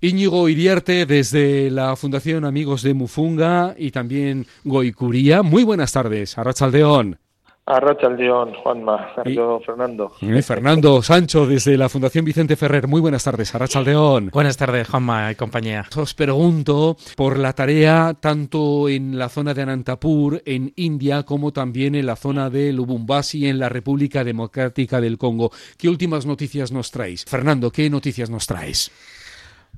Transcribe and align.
Íñigo 0.00 0.48
Iriarte 0.48 1.06
desde 1.06 1.70
la 1.70 1.96
Fundación 1.96 2.44
Amigos 2.44 2.82
de 2.82 2.92
Mufunga 2.92 3.74
y 3.78 3.92
también 3.92 4.46
Goicuría. 4.64 5.42
Muy 5.42 5.64
buenas 5.64 5.92
tardes, 5.92 6.36
Arrachaldeón. 6.36 7.18
Arrachaldeón, 7.64 8.52
Juanma, 8.54 9.12
Sergio 9.16 9.58
Fernando. 9.66 10.12
Eh, 10.20 10.42
Fernando 10.42 11.02
Sancho 11.02 11.46
desde 11.46 11.76
la 11.76 11.88
Fundación 11.88 12.24
Vicente 12.24 12.54
Ferrer. 12.54 12.86
Muy 12.86 13.00
buenas 13.00 13.24
tardes, 13.24 13.52
Arrachaldeón. 13.54 14.30
Buenas 14.32 14.56
tardes, 14.56 14.86
Juanma 14.86 15.32
y 15.32 15.34
compañía. 15.34 15.86
Os 15.96 16.14
pregunto 16.14 16.96
por 17.16 17.38
la 17.38 17.54
tarea 17.54 18.14
tanto 18.20 18.88
en 18.88 19.18
la 19.18 19.30
zona 19.30 19.52
de 19.52 19.62
Anantapur, 19.62 20.42
en 20.44 20.74
India, 20.76 21.24
como 21.24 21.52
también 21.52 21.96
en 21.96 22.06
la 22.06 22.14
zona 22.16 22.50
de 22.50 22.72
Lubumbashi, 22.72 23.48
en 23.48 23.58
la 23.58 23.70
República 23.70 24.22
Democrática 24.22 25.00
del 25.00 25.18
Congo. 25.18 25.50
¿Qué 25.76 25.88
últimas 25.88 26.26
noticias 26.26 26.70
nos 26.70 26.92
traéis? 26.92 27.24
Fernando, 27.24 27.72
¿qué 27.72 27.90
noticias 27.90 28.30
nos 28.30 28.46
traes? 28.46 28.92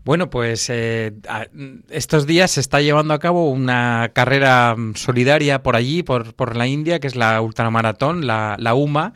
Bueno, 0.09 0.31
pues 0.31 0.71
eh, 0.71 1.13
estos 1.91 2.27
días 2.27 2.53
se 2.53 2.61
está 2.61 2.81
llevando 2.81 3.13
a 3.13 3.19
cabo 3.19 3.51
una 3.51 4.11
carrera 4.15 4.75
solidaria 4.95 5.63
por 5.63 5.77
allí, 5.77 6.03
por, 6.03 6.33
por 6.33 6.57
la 6.57 6.67
India, 6.67 6.99
que 6.99 7.09
es 7.09 7.15
la 7.15 7.43
ultramaratón, 7.43 8.27
la, 8.27 8.57
la 8.59 8.73
UMA 8.73 9.13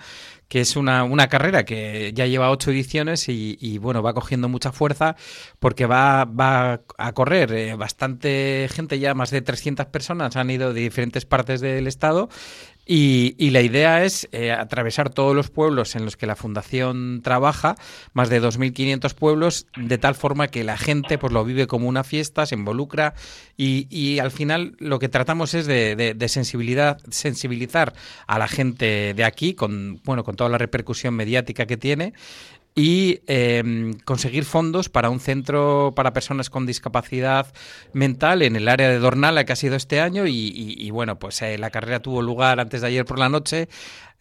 que 0.48 0.60
es 0.60 0.76
una, 0.76 1.04
una, 1.04 1.28
carrera 1.28 1.64
que 1.64 2.12
ya 2.14 2.26
lleva 2.26 2.50
ocho 2.50 2.72
ediciones 2.72 3.30
y, 3.30 3.56
y, 3.58 3.78
bueno, 3.78 4.02
va 4.02 4.12
cogiendo 4.12 4.50
mucha 4.50 4.70
fuerza 4.70 5.16
porque 5.60 5.86
va, 5.86 6.26
va 6.26 6.82
a 6.98 7.12
correr 7.12 7.54
eh, 7.54 7.74
bastante 7.74 8.68
gente, 8.70 8.98
ya 8.98 9.14
más 9.14 9.30
de 9.30 9.40
300 9.40 9.86
personas 9.86 10.36
han 10.36 10.50
ido 10.50 10.74
de 10.74 10.82
diferentes 10.82 11.24
partes 11.24 11.62
del 11.62 11.86
estado 11.86 12.28
y, 12.84 13.34
y, 13.38 13.50
la 13.50 13.60
idea 13.60 14.04
es 14.04 14.28
eh, 14.32 14.50
atravesar 14.50 15.10
todos 15.10 15.36
los 15.36 15.50
pueblos 15.50 15.94
en 15.94 16.04
los 16.04 16.16
que 16.16 16.26
la 16.26 16.34
fundación 16.34 17.20
trabaja, 17.22 17.76
más 18.12 18.28
de 18.28 18.42
2.500 18.42 19.14
pueblos, 19.14 19.66
de 19.76 19.98
tal 19.98 20.16
forma 20.16 20.48
que 20.48 20.64
la 20.64 20.76
gente 20.76 21.16
pues 21.16 21.32
lo 21.32 21.44
vive 21.44 21.68
como 21.68 21.88
una 21.88 22.02
fiesta, 22.02 22.44
se 22.44 22.56
involucra 22.56 23.14
y, 23.56 23.86
y 23.88 24.18
al 24.18 24.32
final 24.32 24.74
lo 24.78 24.98
que 24.98 25.08
tratamos 25.08 25.54
es 25.54 25.66
de, 25.66 25.94
de, 25.94 26.14
de, 26.14 26.28
sensibilidad, 26.28 26.98
sensibilizar 27.08 27.92
a 28.26 28.38
la 28.38 28.48
gente 28.48 29.14
de 29.14 29.24
aquí 29.24 29.54
con 29.54 30.00
bueno 30.04 30.24
con 30.24 30.34
toda 30.34 30.50
la 30.50 30.58
repercusión 30.58 31.14
mediática 31.14 31.66
que 31.66 31.76
tiene 31.76 32.14
y 32.74 33.20
eh, 33.26 33.92
conseguir 34.04 34.44
fondos 34.44 34.88
para 34.88 35.10
un 35.10 35.20
centro 35.20 35.92
para 35.94 36.12
personas 36.12 36.48
con 36.48 36.64
discapacidad 36.64 37.52
mental 37.92 38.42
en 38.42 38.56
el 38.56 38.68
área 38.68 38.88
de 38.88 38.98
Dornala 38.98 39.44
que 39.44 39.52
ha 39.52 39.56
sido 39.56 39.76
este 39.76 40.00
año 40.00 40.26
y, 40.26 40.52
y, 40.54 40.90
bueno 40.90 41.18
pues 41.18 41.42
eh, 41.42 41.58
la 41.58 41.70
carrera 41.70 42.00
tuvo 42.00 42.22
lugar 42.22 42.60
antes 42.60 42.80
de 42.80 42.86
ayer 42.86 43.04
por 43.04 43.18
la 43.18 43.28
noche 43.28 43.68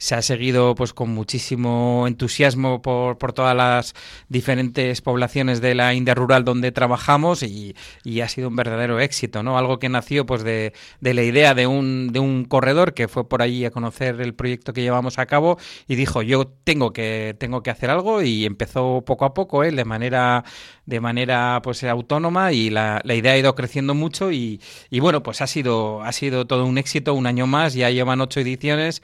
se 0.01 0.15
ha 0.15 0.23
seguido 0.23 0.73
pues 0.73 0.93
con 0.93 1.11
muchísimo 1.11 2.05
entusiasmo 2.07 2.81
por, 2.81 3.19
por 3.19 3.33
todas 3.33 3.55
las 3.55 3.93
diferentes 4.29 4.99
poblaciones 4.99 5.61
de 5.61 5.75
la 5.75 5.93
India 5.93 6.15
rural 6.15 6.43
donde 6.43 6.71
trabajamos 6.71 7.43
y, 7.43 7.75
y, 8.03 8.21
ha 8.21 8.27
sido 8.27 8.47
un 8.47 8.55
verdadero 8.55 8.99
éxito, 8.99 9.43
¿no? 9.43 9.59
Algo 9.59 9.77
que 9.77 9.89
nació 9.89 10.25
pues 10.25 10.43
de, 10.43 10.73
de, 11.01 11.13
la 11.13 11.21
idea 11.21 11.53
de 11.53 11.67
un, 11.67 12.11
de 12.11 12.19
un 12.19 12.45
corredor 12.45 12.95
que 12.95 13.07
fue 13.07 13.29
por 13.29 13.43
allí 13.43 13.63
a 13.63 13.69
conocer 13.69 14.19
el 14.21 14.33
proyecto 14.33 14.73
que 14.73 14.81
llevamos 14.81 15.19
a 15.19 15.27
cabo 15.27 15.59
y 15.87 15.93
dijo 15.93 16.23
yo 16.23 16.47
tengo 16.47 16.93
que, 16.93 17.35
tengo 17.37 17.61
que 17.61 17.69
hacer 17.69 17.91
algo 17.91 18.23
y 18.23 18.45
empezó 18.45 19.03
poco 19.05 19.25
a 19.25 19.35
poco, 19.35 19.63
¿eh? 19.63 19.71
de 19.71 19.85
manera 19.85 20.43
de 20.87 20.99
manera 20.99 21.59
pues 21.63 21.83
autónoma 21.83 22.53
y 22.53 22.71
la, 22.71 23.01
la 23.03 23.13
idea 23.13 23.33
ha 23.33 23.37
ido 23.37 23.53
creciendo 23.53 23.93
mucho 23.93 24.31
y, 24.31 24.61
y 24.89 24.99
bueno 24.99 25.21
pues 25.21 25.41
ha 25.41 25.47
sido, 25.47 26.01
ha 26.01 26.11
sido 26.11 26.47
todo 26.47 26.65
un 26.65 26.79
éxito, 26.79 27.13
un 27.13 27.27
año 27.27 27.45
más, 27.45 27.75
ya 27.75 27.91
llevan 27.91 28.19
ocho 28.19 28.39
ediciones 28.39 29.03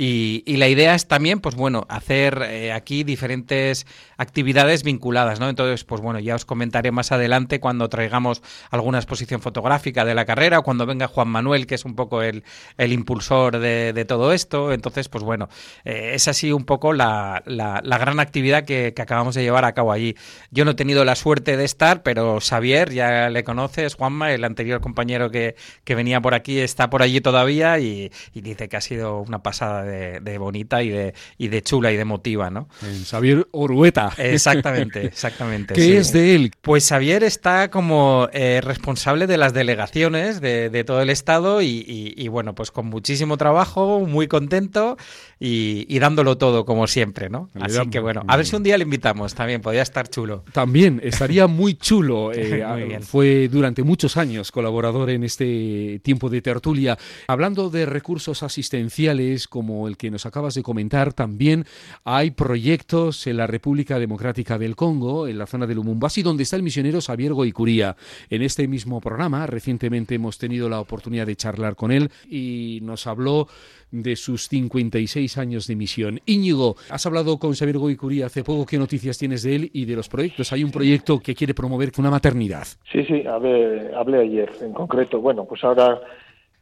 y, 0.00 0.56
la 0.58 0.68
idea 0.68 0.94
es 0.94 1.08
también, 1.08 1.40
pues 1.40 1.56
bueno, 1.56 1.84
hacer 1.88 2.40
eh, 2.48 2.72
aquí 2.72 3.02
diferentes 3.02 3.84
actividades 4.16 4.84
vinculadas, 4.84 5.40
¿no? 5.40 5.48
Entonces, 5.48 5.82
pues 5.82 6.00
bueno, 6.00 6.20
ya 6.20 6.36
os 6.36 6.44
comentaré 6.44 6.92
más 6.92 7.10
adelante 7.10 7.58
cuando 7.58 7.88
traigamos 7.88 8.40
alguna 8.70 8.98
exposición 8.98 9.40
fotográfica 9.40 10.04
de 10.04 10.14
la 10.14 10.24
carrera 10.24 10.60
o 10.60 10.62
cuando 10.62 10.86
venga 10.86 11.08
Juan 11.08 11.26
Manuel, 11.26 11.66
que 11.66 11.74
es 11.74 11.84
un 11.84 11.96
poco 11.96 12.22
el, 12.22 12.44
el 12.76 12.92
impulsor 12.92 13.58
de, 13.58 14.04
todo 14.06 14.32
esto. 14.32 14.72
Entonces, 14.72 15.08
pues 15.08 15.24
bueno, 15.24 15.48
eh, 15.84 16.12
es 16.14 16.28
así 16.28 16.52
un 16.52 16.64
poco 16.64 16.92
la, 16.92 17.42
la, 17.46 17.80
gran 17.98 18.20
actividad 18.20 18.64
que, 18.64 18.92
que, 18.94 19.02
acabamos 19.02 19.34
de 19.34 19.42
llevar 19.42 19.64
a 19.64 19.72
cabo 19.72 19.90
allí. 19.90 20.14
Yo 20.52 20.64
no 20.64 20.72
he 20.72 20.74
tenido 20.74 21.04
la 21.04 21.16
suerte 21.16 21.56
de 21.56 21.64
estar, 21.64 22.04
pero 22.04 22.38
Xavier, 22.40 22.92
ya 22.92 23.30
le 23.30 23.42
conoces, 23.42 23.96
Juanma, 23.96 24.32
el 24.32 24.44
anterior 24.44 24.80
compañero 24.80 25.32
que, 25.32 25.56
que 25.82 25.96
venía 25.96 26.20
por 26.20 26.34
aquí, 26.34 26.60
está 26.60 26.88
por 26.88 27.02
allí 27.02 27.20
todavía 27.20 27.80
y, 27.80 28.12
y 28.32 28.42
dice 28.42 28.68
que 28.68 28.76
ha 28.76 28.80
sido 28.80 29.18
una 29.22 29.42
pasada 29.42 29.87
de, 29.88 30.20
de, 30.20 30.38
bonita 30.38 30.82
y 30.82 30.90
de, 30.90 31.14
y 31.36 31.48
de 31.48 31.62
chula 31.62 31.90
y 31.90 31.96
de 31.96 32.02
emotiva, 32.02 32.50
¿no? 32.50 32.68
En 32.82 33.04
Xavier 33.04 33.48
Orueta. 33.50 34.12
Exactamente, 34.18 35.04
exactamente. 35.06 35.74
¿Qué 35.74 35.82
sí. 35.82 35.92
es 35.96 36.12
de 36.12 36.34
él? 36.34 36.52
Pues 36.60 36.88
Xavier 36.88 37.24
está 37.24 37.70
como 37.70 38.28
eh, 38.32 38.60
responsable 38.62 39.26
de 39.26 39.36
las 39.36 39.54
delegaciones 39.54 40.40
de, 40.40 40.70
de 40.70 40.84
todo 40.84 41.02
el 41.02 41.10
Estado 41.10 41.62
y, 41.62 41.84
y, 41.86 42.14
y, 42.16 42.28
bueno, 42.28 42.54
pues 42.54 42.70
con 42.70 42.86
muchísimo 42.86 43.36
trabajo, 43.36 44.00
muy 44.00 44.28
contento 44.28 44.96
y, 45.40 45.86
y 45.88 45.98
dándolo 45.98 46.36
todo 46.36 46.64
como 46.64 46.86
siempre, 46.86 47.30
¿no? 47.30 47.48
Así 47.54 47.78
que 47.90 48.00
bueno, 48.00 48.22
a 48.26 48.36
ver 48.36 48.46
si 48.46 48.56
un 48.56 48.62
día 48.62 48.76
le 48.76 48.84
invitamos 48.84 49.34
también, 49.34 49.60
podría 49.60 49.82
estar 49.82 50.08
chulo. 50.08 50.44
También, 50.52 51.00
estaría 51.02 51.46
muy 51.46 51.74
chulo. 51.74 52.32
Eh, 52.38 52.64
muy 52.88 53.02
fue 53.02 53.48
durante 53.48 53.82
muchos 53.82 54.16
años 54.16 54.52
colaborador 54.52 55.10
en 55.10 55.24
este 55.24 56.00
tiempo 56.02 56.28
de 56.28 56.40
tertulia. 56.40 56.96
Hablando 57.26 57.68
de 57.68 57.84
recursos 57.86 58.42
asistenciales 58.42 59.48
como 59.48 59.88
el 59.88 59.96
que 59.96 60.10
nos 60.10 60.24
acabas 60.26 60.54
de 60.54 60.62
comentar, 60.62 61.12
también 61.12 61.66
hay 62.04 62.30
proyectos 62.30 63.26
en 63.26 63.38
la 63.38 63.46
República 63.46 63.98
Democrática 63.98 64.58
del 64.58 64.76
Congo, 64.76 65.26
en 65.26 65.38
la 65.38 65.46
zona 65.46 65.66
de 65.66 65.74
Lumumbashi, 65.74 66.22
donde 66.22 66.44
está 66.44 66.56
el 66.56 66.62
misionero 66.62 67.00
Xavier 67.00 67.32
Goicuría. 67.32 67.96
En 68.30 68.42
este 68.42 68.68
mismo 68.68 69.00
programa, 69.00 69.46
recientemente 69.46 70.14
hemos 70.14 70.38
tenido 70.38 70.68
la 70.68 70.80
oportunidad 70.80 71.26
de 71.26 71.36
charlar 71.36 71.76
con 71.76 71.90
él 71.90 72.10
y 72.28 72.80
nos 72.82 73.06
habló 73.06 73.48
de 73.90 74.16
sus 74.16 74.48
56 74.48 75.27
años 75.36 75.66
de 75.66 75.76
misión. 75.76 76.20
Íñigo, 76.24 76.76
has 76.88 77.04
hablado 77.04 77.38
con 77.38 77.54
Xavier 77.54 77.78
Goicuría 77.78 78.26
hace 78.26 78.44
poco. 78.44 78.64
¿Qué 78.64 78.78
noticias 78.78 79.18
tienes 79.18 79.42
de 79.42 79.56
él 79.56 79.70
y 79.72 79.84
de 79.84 79.96
los 79.96 80.08
proyectos? 80.08 80.52
Hay 80.52 80.64
un 80.64 80.70
proyecto 80.70 81.20
que 81.20 81.34
quiere 81.34 81.52
promover 81.54 81.90
una 81.98 82.10
maternidad. 82.10 82.66
Sí, 82.90 83.04
sí, 83.04 83.26
hablé, 83.26 83.94
hablé 83.94 84.20
ayer 84.20 84.50
en 84.60 84.72
concreto. 84.72 85.20
Bueno, 85.20 85.44
pues 85.44 85.62
ahora 85.64 86.00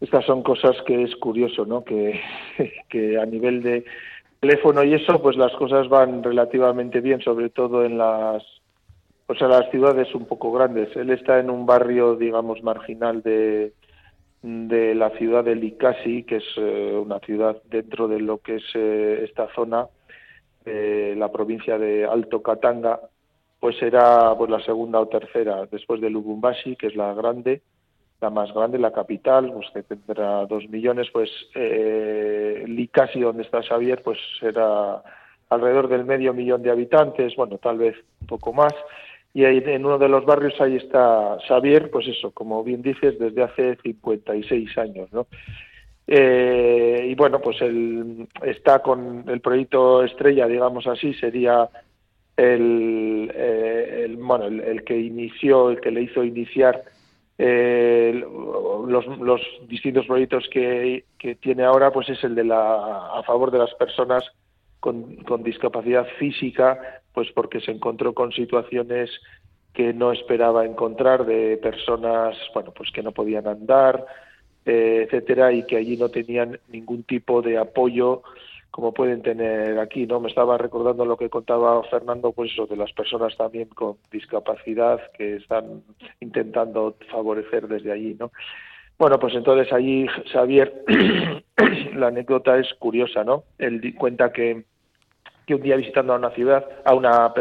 estas 0.01 0.25
son 0.25 0.43
cosas 0.43 0.77
que 0.87 1.03
es 1.03 1.15
curioso, 1.17 1.65
¿no? 1.65 1.85
Que, 1.85 2.21
que 2.89 3.19
a 3.19 3.27
nivel 3.27 3.63
de 3.63 3.85
teléfono 4.41 4.83
y 4.83 4.95
eso, 4.95 5.21
pues 5.21 5.37
las 5.37 5.53
cosas 5.53 5.89
van 5.89 6.23
relativamente 6.23 7.01
bien, 7.01 7.21
sobre 7.21 7.51
todo 7.51 7.85
en 7.85 7.99
las 7.99 8.43
pues 9.27 9.43
en 9.43 9.49
las 9.49 9.69
ciudades 9.71 10.15
un 10.15 10.27
poco 10.27 10.53
grandes. 10.53 10.95
Él 10.95 11.11
está 11.11 11.41
en 11.41 11.51
un 11.51 11.67
barrio, 11.67 12.15
digamos, 12.15 12.63
marginal 12.63 13.23
de, 13.23 13.73
de 14.47 14.95
la 14.95 15.11
ciudad 15.11 15.43
de 15.43 15.57
Likasi, 15.57 16.23
que 16.23 16.37
es 16.37 16.45
eh, 16.57 16.93
una 16.95 17.19
ciudad 17.19 17.61
dentro 17.65 18.07
de 18.07 18.21
lo 18.21 18.39
que 18.39 18.57
es 18.57 18.65
eh, 18.75 19.25
esta 19.25 19.53
zona, 19.55 19.89
eh, 20.65 21.15
la 21.19 21.33
provincia 21.33 21.79
de 21.79 22.05
Alto 22.05 22.43
Katanga, 22.43 23.01
pues 23.59 23.83
era 23.83 24.37
pues 24.37 24.49
la 24.49 24.61
segunda 24.61 25.01
o 25.01 25.09
tercera. 25.09 25.67
Después 25.67 26.01
de 26.01 26.11
Lubumbashi, 26.11 26.77
que 26.77 26.87
es 26.87 26.95
la 26.95 27.13
grande, 27.13 27.63
la 28.21 28.31
más 28.31 28.55
grande, 28.55 28.79
la 28.79 28.93
capital, 28.93 29.53
pues 29.53 29.67
que 29.75 29.83
tendrá 29.83 30.47
dos 30.47 30.69
millones, 30.69 31.09
pues 31.13 31.29
eh, 31.57 32.65
Likasi, 32.69 33.21
donde 33.21 33.43
está 33.43 33.63
Xavier, 33.63 34.01
pues 34.05 34.19
era 34.43 35.03
alrededor 35.49 35.89
del 35.89 36.05
medio 36.05 36.33
millón 36.33 36.63
de 36.63 36.71
habitantes, 36.71 37.35
bueno, 37.35 37.59
tal 37.59 37.79
vez 37.79 37.97
un 38.21 38.27
poco 38.29 38.53
más, 38.53 38.75
y 39.37 39.45
ahí 39.45 39.63
en 39.67 39.85
uno 39.85 39.99
de 39.99 40.09
los 40.09 40.25
barrios 40.25 40.59
ahí 40.63 40.77
está 40.77 41.37
Xavier, 41.47 41.91
pues 41.91 42.09
eso, 42.09 42.31
como 42.31 42.65
bien 42.65 42.81
dices, 42.81 43.19
desde 43.19 43.43
hace 43.43 43.77
56 43.83 44.79
años, 44.79 45.13
¿no? 45.13 45.27
Eh, 46.07 47.09
y 47.11 47.15
bueno, 47.17 47.39
pues 47.43 47.61
él 47.61 48.27
está 48.41 48.79
con 48.79 49.25
el 49.29 49.43
proyecto 49.43 50.03
estrella, 50.03 50.47
digamos 50.47 50.87
así, 50.87 51.13
sería 51.13 51.69
el, 52.35 53.31
eh, 53.35 54.17
bueno, 54.19 54.47
el, 54.47 54.61
el, 54.61 54.85
que 54.85 54.99
inició, 54.99 55.69
el 55.69 55.83
que 55.83 55.91
le 55.91 56.01
hizo 56.01 56.25
iniciar 56.25 56.83
eh, 57.37 58.19
los, 58.89 59.07
los, 59.19 59.43
distintos 59.69 60.07
proyectos 60.07 60.49
que, 60.51 61.05
que, 61.19 61.35
tiene 61.35 61.65
ahora, 61.65 61.93
pues 61.93 62.09
es 62.09 62.25
el 62.25 62.35
de 62.35 62.45
la 62.45 63.19
a 63.19 63.23
favor 63.23 63.51
de 63.51 63.59
las 63.59 63.75
personas 63.75 64.25
con, 64.87 65.17
con 65.25 65.43
discapacidad 65.43 66.07
física, 66.17 66.79
pues 67.13 67.33
porque 67.33 67.61
se 67.61 67.73
encontró 67.73 68.15
con 68.15 68.31
situaciones 68.31 69.11
que 69.75 69.93
no 69.93 70.13
esperaba 70.13 70.65
encontrar 70.65 71.27
de 71.27 71.57
personas, 71.57 72.37
bueno, 72.55 72.71
pues 72.71 72.93
que 72.93 73.03
no 73.03 73.11
podían 73.11 73.49
andar, 73.49 74.07
eh, 74.65 75.03
etcétera, 75.05 75.53
y 75.53 75.65
que 75.65 75.77
allí 75.77 75.97
no 75.97 76.09
tenían 76.09 76.61
ningún 76.69 77.03
tipo 77.03 77.43
de 77.43 77.59
apoyo 77.59 78.23
como 78.71 78.95
pueden 78.95 79.23
tener 79.23 79.77
aquí, 79.81 80.07
¿no? 80.07 80.21
Me 80.21 80.29
estaba 80.29 80.57
recordando 80.57 81.05
lo 81.05 81.17
que 81.17 81.31
contaba 81.31 81.83
Fernando, 81.91 82.31
pues 82.31 82.53
eso, 82.53 82.67
de 82.67 82.77
las 82.77 82.93
personas 82.93 83.37
también 83.37 83.69
con 83.71 83.97
discapacidad 84.13 85.01
que 85.19 85.35
están 85.35 85.83
intentando 86.21 86.95
favorecer 87.11 87.67
desde 87.67 87.91
allí, 87.91 88.17
¿no? 88.21 88.31
Bueno, 88.99 89.19
pues 89.19 89.35
entonces 89.35 89.73
allí 89.73 90.07
Xavier, 90.33 90.85
la 91.97 92.07
anécdota 92.07 92.57
es 92.57 92.73
curiosa, 92.75 93.25
¿no? 93.25 93.43
Él 93.59 93.95
cuenta 93.99 94.33
que, 94.33 94.65
que 95.47 95.55
un 95.55 95.63
día 95.63 95.77
visitando 95.77 96.13
a 96.13 96.17
una 96.17 96.31
ciudad, 96.31 96.67
a 96.85 96.95
una, 96.95 97.33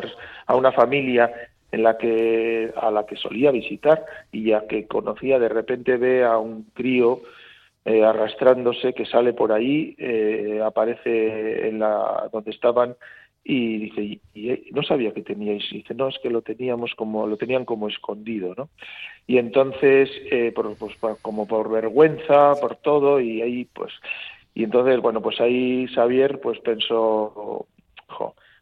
a 0.45 0.55
una 0.55 0.71
familia 0.71 1.31
en 1.75 1.83
la 1.83 1.97
que 1.97 2.71
a 2.75 2.89
la 2.89 3.05
que 3.05 3.17
solía 3.17 3.51
visitar 3.51 4.05
y 4.31 4.45
ya 4.45 4.65
que 4.67 4.87
conocía 4.87 5.39
de 5.39 5.49
repente 5.49 5.97
ve 5.97 6.23
a 6.23 6.37
un 6.37 6.63
crío 6.73 7.21
eh, 7.83 8.03
arrastrándose 8.03 8.93
que 8.93 9.05
sale 9.05 9.33
por 9.33 9.51
ahí 9.51 9.95
eh, 9.97 10.61
aparece 10.63 11.67
en 11.67 11.79
la 11.79 12.29
donde 12.31 12.51
estaban 12.51 12.95
y 13.43 13.77
dice 13.77 14.01
y, 14.33 14.71
no 14.71 14.83
sabía 14.83 15.13
que 15.13 15.21
teníais 15.21 15.65
y 15.71 15.77
dice 15.77 15.93
no 15.93 16.07
es 16.07 16.17
que 16.19 16.29
lo 16.29 16.41
teníamos 16.41 16.95
como 16.95 17.27
lo 17.27 17.35
tenían 17.35 17.65
como 17.65 17.89
escondido 17.89 18.55
no 18.55 18.69
y 19.27 19.37
entonces 19.37 20.09
eh, 20.31 20.51
por, 20.55 20.77
pues, 20.77 20.95
como 21.21 21.45
por 21.45 21.69
vergüenza 21.69 22.53
por 22.61 22.77
todo 22.77 23.19
y 23.19 23.41
ahí 23.41 23.65
pues 23.65 23.91
y 24.53 24.63
entonces 24.63 25.01
bueno 25.01 25.21
pues 25.21 25.41
ahí 25.41 25.87
Xavier 25.87 26.39
pues 26.39 26.59
pensó 26.59 27.67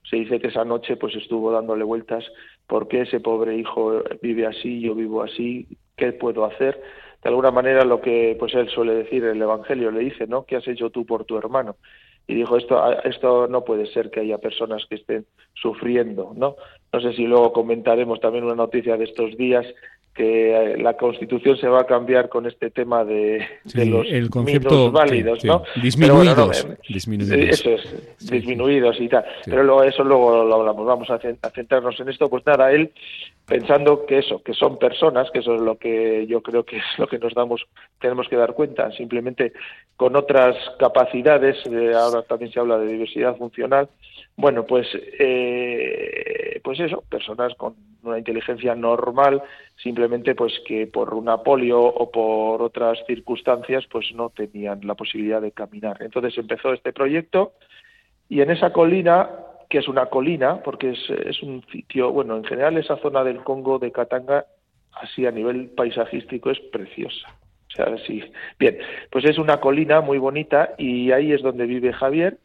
se 0.09 0.17
dice 0.17 0.39
que 0.39 0.47
esa 0.47 0.65
noche 0.65 0.97
pues 0.97 1.15
estuvo 1.15 1.51
dándole 1.51 1.83
vueltas 1.83 2.25
por 2.67 2.87
qué 2.87 3.01
ese 3.01 3.19
pobre 3.19 3.57
hijo 3.57 4.01
vive 4.21 4.45
así 4.45 4.81
yo 4.81 4.95
vivo 4.95 5.23
así 5.23 5.67
qué 5.95 6.13
puedo 6.13 6.45
hacer. 6.45 6.81
De 7.23 7.29
alguna 7.29 7.51
manera 7.51 7.85
lo 7.85 8.01
que 8.01 8.35
pues 8.37 8.53
él 8.53 8.69
suele 8.69 8.95
decir 8.95 9.23
el 9.23 9.41
evangelio 9.41 9.91
le 9.91 10.01
dice 10.01 10.27
no 10.27 10.43
qué 10.43 10.57
has 10.57 10.67
hecho 10.67 10.89
tú 10.89 11.05
por 11.05 11.25
tu 11.25 11.37
hermano 11.37 11.77
y 12.27 12.35
dijo 12.35 12.57
esto 12.57 12.81
esto 13.03 13.47
no 13.47 13.63
puede 13.63 13.85
ser 13.87 14.09
que 14.09 14.21
haya 14.21 14.37
personas 14.37 14.85
que 14.87 14.95
estén 14.95 15.25
sufriendo 15.53 16.33
no 16.35 16.55
no 16.91 16.99
sé 17.01 17.13
si 17.13 17.25
luego 17.25 17.53
comentaremos 17.53 18.19
también 18.19 18.43
una 18.43 18.55
noticia 18.55 18.97
de 18.97 19.05
estos 19.05 19.37
días 19.37 19.65
que 20.13 20.73
eh, 20.73 20.77
la 20.77 20.95
Constitución 20.95 21.57
se 21.57 21.67
va 21.67 21.81
a 21.81 21.85
cambiar 21.85 22.29
con 22.29 22.45
este 22.45 22.69
tema 22.69 23.03
de, 23.03 23.45
los 23.73 24.07
el 24.07 24.29
concepto, 24.29 24.91
válidos, 24.91 25.43
¿no? 25.43 25.63
Disminuidos, 25.81 26.67
Eso 26.91 27.69
es, 27.71 28.29
disminuidos 28.29 28.99
y 28.99 29.09
tal. 29.09 29.25
Pero 29.45 29.63
luego, 29.63 29.83
eso 29.83 30.03
luego 30.03 30.43
lo 30.45 30.55
hablamos. 30.55 30.85
Vamos 30.85 31.09
a, 31.09 31.19
centrarnos 31.19 31.99
en 31.99 32.09
esto. 32.09 32.29
Pues 32.29 32.45
nada, 32.45 32.71
él 32.71 32.91
pensando 33.45 34.05
que 34.05 34.19
eso, 34.19 34.41
que 34.43 34.53
son 34.53 34.77
personas, 34.77 35.29
que 35.31 35.39
eso 35.39 35.55
es 35.55 35.61
lo 35.61 35.77
que 35.77 36.25
yo 36.27 36.41
creo 36.41 36.63
que 36.63 36.77
es 36.77 36.83
lo 36.97 37.07
que 37.07 37.19
nos 37.19 37.33
damos, 37.33 37.65
tenemos 37.99 38.27
que 38.29 38.35
dar 38.35 38.53
cuenta, 38.53 38.91
simplemente 38.91 39.51
con 39.97 40.15
otras 40.15 40.55
capacidades, 40.79 41.57
eh, 41.65 41.91
ahora 41.93 42.21
también 42.21 42.51
se 42.51 42.59
habla 42.59 42.77
de 42.77 42.87
diversidad 42.87 43.35
funcional, 43.35 43.89
bueno, 44.35 44.65
pues, 44.65 44.87
eh, 45.19 46.22
pues 46.63 46.79
eso, 46.79 47.03
personas 47.09 47.53
con 47.55 47.75
una 48.03 48.17
inteligencia 48.17 48.73
normal, 48.73 49.43
simplemente 49.75 50.33
pues 50.33 50.53
que 50.65 50.87
por 50.87 51.13
una 51.13 51.37
polio 51.37 51.81
o 51.81 52.09
por 52.09 52.61
otras 52.61 52.99
circunstancias 53.05 53.85
pues 53.91 54.13
no 54.15 54.29
tenían 54.29 54.79
la 54.83 54.95
posibilidad 54.95 55.41
de 55.41 55.51
caminar. 55.51 55.97
Entonces 56.01 56.37
empezó 56.37 56.73
este 56.73 56.93
proyecto 56.93 57.53
y 58.29 58.41
en 58.41 58.49
esa 58.49 58.71
colina, 58.71 59.29
que 59.69 59.79
es 59.79 59.87
una 59.87 60.07
colina, 60.07 60.61
porque 60.63 60.91
es, 60.91 61.09
es 61.09 61.43
un 61.43 61.63
sitio, 61.71 62.11
bueno, 62.11 62.37
en 62.37 62.45
general 62.45 62.77
esa 62.77 62.97
zona 62.97 63.23
del 63.23 63.43
Congo 63.43 63.79
de 63.79 63.91
Katanga, 63.91 64.45
así 64.93 65.25
a 65.25 65.31
nivel 65.31 65.69
paisajístico, 65.69 66.49
es 66.49 66.59
preciosa. 66.59 67.27
O 67.67 67.75
sea, 67.75 67.97
sí. 68.05 68.23
Bien, 68.59 68.77
pues 69.11 69.25
es 69.25 69.37
una 69.37 69.59
colina 69.59 70.01
muy 70.01 70.17
bonita 70.17 70.75
y 70.77 71.11
ahí 71.11 71.33
es 71.33 71.41
donde 71.41 71.65
vive 71.65 71.91
Javier 71.91 72.37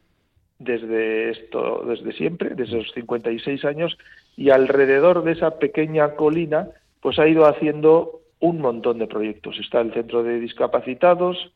desde 0.58 1.30
esto, 1.30 1.84
desde 1.86 2.12
siempre, 2.12 2.50
desde 2.54 2.78
los 2.78 2.92
56 2.92 3.64
años, 3.64 3.96
y 4.36 4.50
alrededor 4.50 5.24
de 5.24 5.32
esa 5.32 5.58
pequeña 5.58 6.14
colina, 6.14 6.68
pues 7.00 7.18
ha 7.18 7.28
ido 7.28 7.46
haciendo 7.46 8.20
un 8.40 8.60
montón 8.60 8.98
de 8.98 9.06
proyectos. 9.06 9.58
Está 9.58 9.80
el 9.80 9.92
centro 9.92 10.22
de 10.22 10.40
discapacitados, 10.40 11.52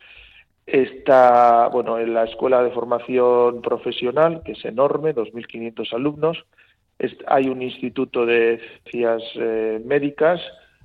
está, 0.67 1.69
bueno, 1.69 1.99
en 1.99 2.15
la 2.15 2.25
escuela 2.25 2.63
de 2.63 2.71
formación 2.71 3.63
profesional, 3.63 4.43
que 4.45 4.53
es 4.53 4.65
enorme, 4.65 5.15
2.500 5.15 5.93
alumnos, 5.95 6.45
hay 7.27 7.49
un 7.49 7.63
instituto 7.63 8.27
de 8.27 8.61
ciencias 8.91 9.23
eh, 9.35 9.83
médicas, 9.85 10.41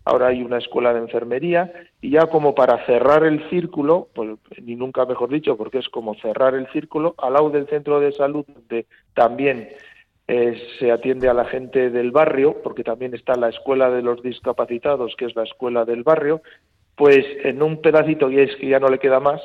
ahora 0.08 0.28
hay 0.28 0.42
una 0.42 0.58
escuela 0.58 0.94
de 0.94 1.00
enfermería 1.00 1.72
y 2.02 2.12
ya 2.12 2.28
como 2.28 2.56
para 2.56 2.86
cerrar 2.86 3.24
el 3.26 3.50
círculo, 3.50 4.08
pues, 4.14 4.38
ni 4.64 4.76
nunca 4.76 5.06
mejor 5.06 5.30
dicho, 5.30 5.58
porque 5.58 5.80
es 5.80 5.90
como 5.90 6.16
cerrar 6.16 6.56
el 6.56 6.68
círculo, 6.68 7.14
al 7.18 7.34
lado 7.34 7.50
del 7.50 7.68
centro 7.68 8.00
de 8.00 8.12
salud 8.14 8.46
donde 8.48 8.86
también 9.14 9.70
eh, 10.28 10.62
se 10.80 10.92
atiende 10.92 11.30
a 11.30 11.34
la 11.34 11.46
gente 11.46 11.90
del 11.90 12.12
barrio, 12.12 12.62
porque 12.64 12.84
también 12.84 13.14
está 13.14 13.36
la 13.36 13.50
escuela 13.50 13.90
de 13.90 14.02
los 14.02 14.22
discapacitados, 14.22 15.16
que 15.18 15.26
es 15.26 15.36
la 15.36 15.44
escuela 15.44 15.86
del 15.86 16.04
barrio, 16.04 16.42
pues 16.96 17.26
en 17.44 17.62
un 17.62 17.82
pedacito 17.82 18.30
que 18.30 18.44
es 18.44 18.56
que 18.56 18.68
ya 18.68 18.80
no 18.80 18.90
le 18.90 19.00
queda 19.00 19.20
más, 19.20 19.42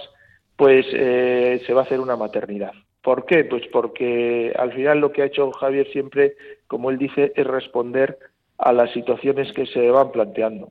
pues 0.56 0.86
eh, 0.92 1.60
se 1.66 1.74
va 1.74 1.82
a 1.82 1.84
hacer 1.84 2.00
una 2.00 2.16
maternidad. 2.16 2.72
¿Por 3.02 3.26
qué? 3.26 3.44
Pues 3.44 3.64
porque 3.72 4.52
al 4.56 4.72
final 4.72 5.00
lo 5.00 5.10
que 5.10 5.22
ha 5.22 5.26
hecho 5.26 5.50
Javier 5.52 5.88
siempre, 5.90 6.36
como 6.68 6.90
él 6.90 6.98
dice, 6.98 7.32
es 7.34 7.46
responder 7.46 8.18
a 8.62 8.72
las 8.72 8.92
situaciones 8.92 9.52
que 9.52 9.66
se 9.66 9.90
van 9.90 10.12
planteando. 10.12 10.70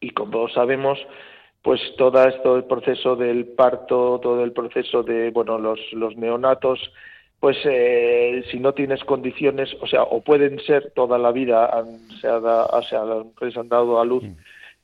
Y 0.00 0.10
como 0.10 0.48
sabemos, 0.48 0.98
pues 1.62 1.80
todo 1.96 2.22
esto 2.24 2.56
el 2.56 2.64
proceso 2.64 3.16
del 3.16 3.46
parto, 3.46 4.20
todo 4.22 4.44
el 4.44 4.52
proceso 4.52 5.02
de 5.02 5.30
bueno 5.30 5.58
los, 5.58 5.80
los 5.92 6.16
neonatos, 6.16 6.92
pues 7.40 7.56
eh, 7.64 8.44
si 8.50 8.58
no 8.58 8.74
tienes 8.74 9.02
condiciones, 9.04 9.74
o 9.80 9.86
sea, 9.86 10.02
o 10.02 10.22
pueden 10.22 10.60
ser 10.60 10.92
toda 10.94 11.18
la 11.18 11.32
vida, 11.32 11.66
han, 11.66 11.98
se 12.20 12.28
ha 12.28 12.38
o 12.38 12.82
sea, 12.82 13.04
mujeres 13.04 13.56
han 13.56 13.68
dado 13.68 14.00
a 14.00 14.04
luz 14.04 14.24
mm. 14.24 14.36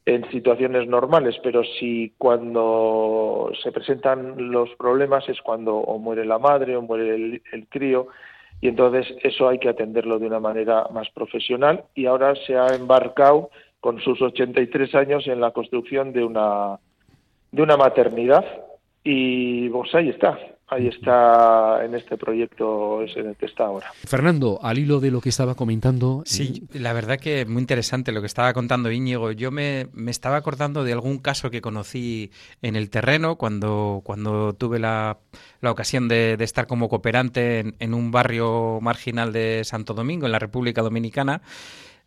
en 0.07 0.31
situaciones 0.31 0.89
normales, 0.89 1.37
pero 1.43 1.63
si 1.65 2.13
cuando 2.19 3.53
se 3.63 3.73
presentan 3.73 4.51
los 4.51 4.71
problemas 4.77 5.29
es 5.29 5.41
cuando 5.43 5.77
o 5.77 5.99
muere 5.99 6.25
la 6.25 6.39
madre 6.39 6.77
o 6.77 6.83
muere 6.83 7.15
el, 7.15 7.43
el 7.53 7.67
crío, 7.69 8.09
y 8.61 8.69
entonces 8.69 9.07
eso 9.23 9.49
hay 9.49 9.59
que 9.59 9.69
atenderlo 9.69 10.19
de 10.19 10.27
una 10.27 10.41
manera 10.41 10.87
más 10.93 11.09
profesional. 11.11 11.85
Y 11.95 12.07
ahora 12.07 12.35
se 12.47 12.57
ha 12.57 12.69
embarcado 12.75 13.51
con 13.81 14.01
sus 14.01 14.21
83 14.21 14.95
años 14.95 15.27
en 15.27 15.41
la 15.41 15.53
construcción 15.53 16.13
de 16.13 16.25
una 16.25 16.79
de 17.53 17.63
una 17.63 17.77
maternidad. 17.77 18.45
Y 19.03 19.69
pues 19.71 19.95
ahí 19.95 20.11
está 20.11 20.39
ahí 20.71 20.87
está 20.87 21.85
en 21.85 21.95
este 21.95 22.17
proyecto 22.17 23.03
es 23.03 23.17
en 23.17 23.29
el 23.29 23.37
que 23.37 23.47
está 23.47 23.65
ahora. 23.65 23.93
Fernando, 24.07 24.61
al 24.63 24.79
hilo 24.79 25.01
de 25.01 25.11
lo 25.11 25.21
que 25.21 25.29
estaba 25.29 25.55
comentando. 25.55 26.23
Sí, 26.25 26.69
la 26.73 26.93
verdad 26.93 27.19
que 27.19 27.45
muy 27.45 27.61
interesante 27.61 28.13
lo 28.13 28.21
que 28.21 28.29
estaba 28.29 28.53
contando 28.53 28.91
Íñigo. 28.91 29.33
Yo 29.33 29.51
me, 29.51 29.89
me, 29.93 30.11
estaba 30.11 30.37
acordando 30.37 30.85
de 30.85 30.93
algún 30.93 31.19
caso 31.19 31.51
que 31.51 31.61
conocí 31.61 32.31
en 32.63 32.77
el 32.77 32.89
terreno 32.89 33.37
cuando, 33.37 34.01
cuando 34.05 34.55
tuve 34.55 34.79
la, 34.79 35.19
la 35.61 35.71
ocasión 35.71 36.09
de, 36.09 36.37
de, 36.37 36.45
estar 36.45 36.67
como 36.67 36.89
cooperante 36.89 37.59
en, 37.59 37.75
en 37.81 37.93
un 37.93 38.13
barrio 38.13 38.79
marginal 38.81 39.33
de 39.33 39.63
Santo 39.65 39.93
Domingo, 39.95 40.27
en 40.27 40.33
la 40.33 40.39
República 40.39 40.83
Dominicana. 40.83 41.43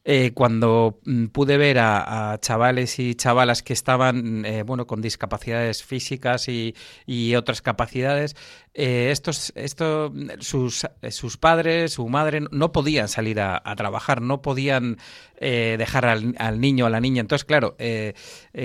Eh, 0.05 0.31
cuando 0.33 0.99
mm, 1.05 1.27
pude 1.27 1.57
ver 1.57 1.79
a, 1.79 2.37
chavales 2.41 2.99
y 2.99 3.15
chavalas 3.15 3.63
que 3.63 3.71
estaban 3.71 4.45
eh, 4.45 4.63
bueno 4.63 4.85
con 4.85 5.01
discapacidades 5.01 5.81
físicas 5.81 6.49
y, 6.49 6.75
y 7.05 7.35
otras 7.35 7.61
capacidades 7.61 8.35
eh, 8.75 9.09
estos, 9.11 9.53
esto, 9.55 10.11
sus, 10.39 10.87
sus, 11.11 11.37
padres, 11.37 11.93
su 11.93 12.09
madre, 12.09 12.41
no 12.49 12.71
podían 12.71 13.07
salir 13.07 13.39
a, 13.39 13.61
trabajar, 13.75 14.19
no 14.19 14.41
podían 14.41 14.97
eh, 15.37 15.75
dejar 15.77 16.05
al, 16.05 16.59
niño 16.59 16.85
o 16.85 16.87
a 16.87 16.89
la 16.89 16.99
niña. 16.99 17.21
Entonces, 17.21 17.45
claro, 17.45 17.75
eh, 17.77 18.13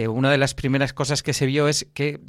una 0.09 0.31
de 0.31 0.39
las 0.39 0.55
primeras 0.55 0.95
cosas 0.95 1.23
que 1.23 1.35
se 1.35 1.45
vio 1.45 1.69
es 1.69 1.87
qué, 1.93 2.21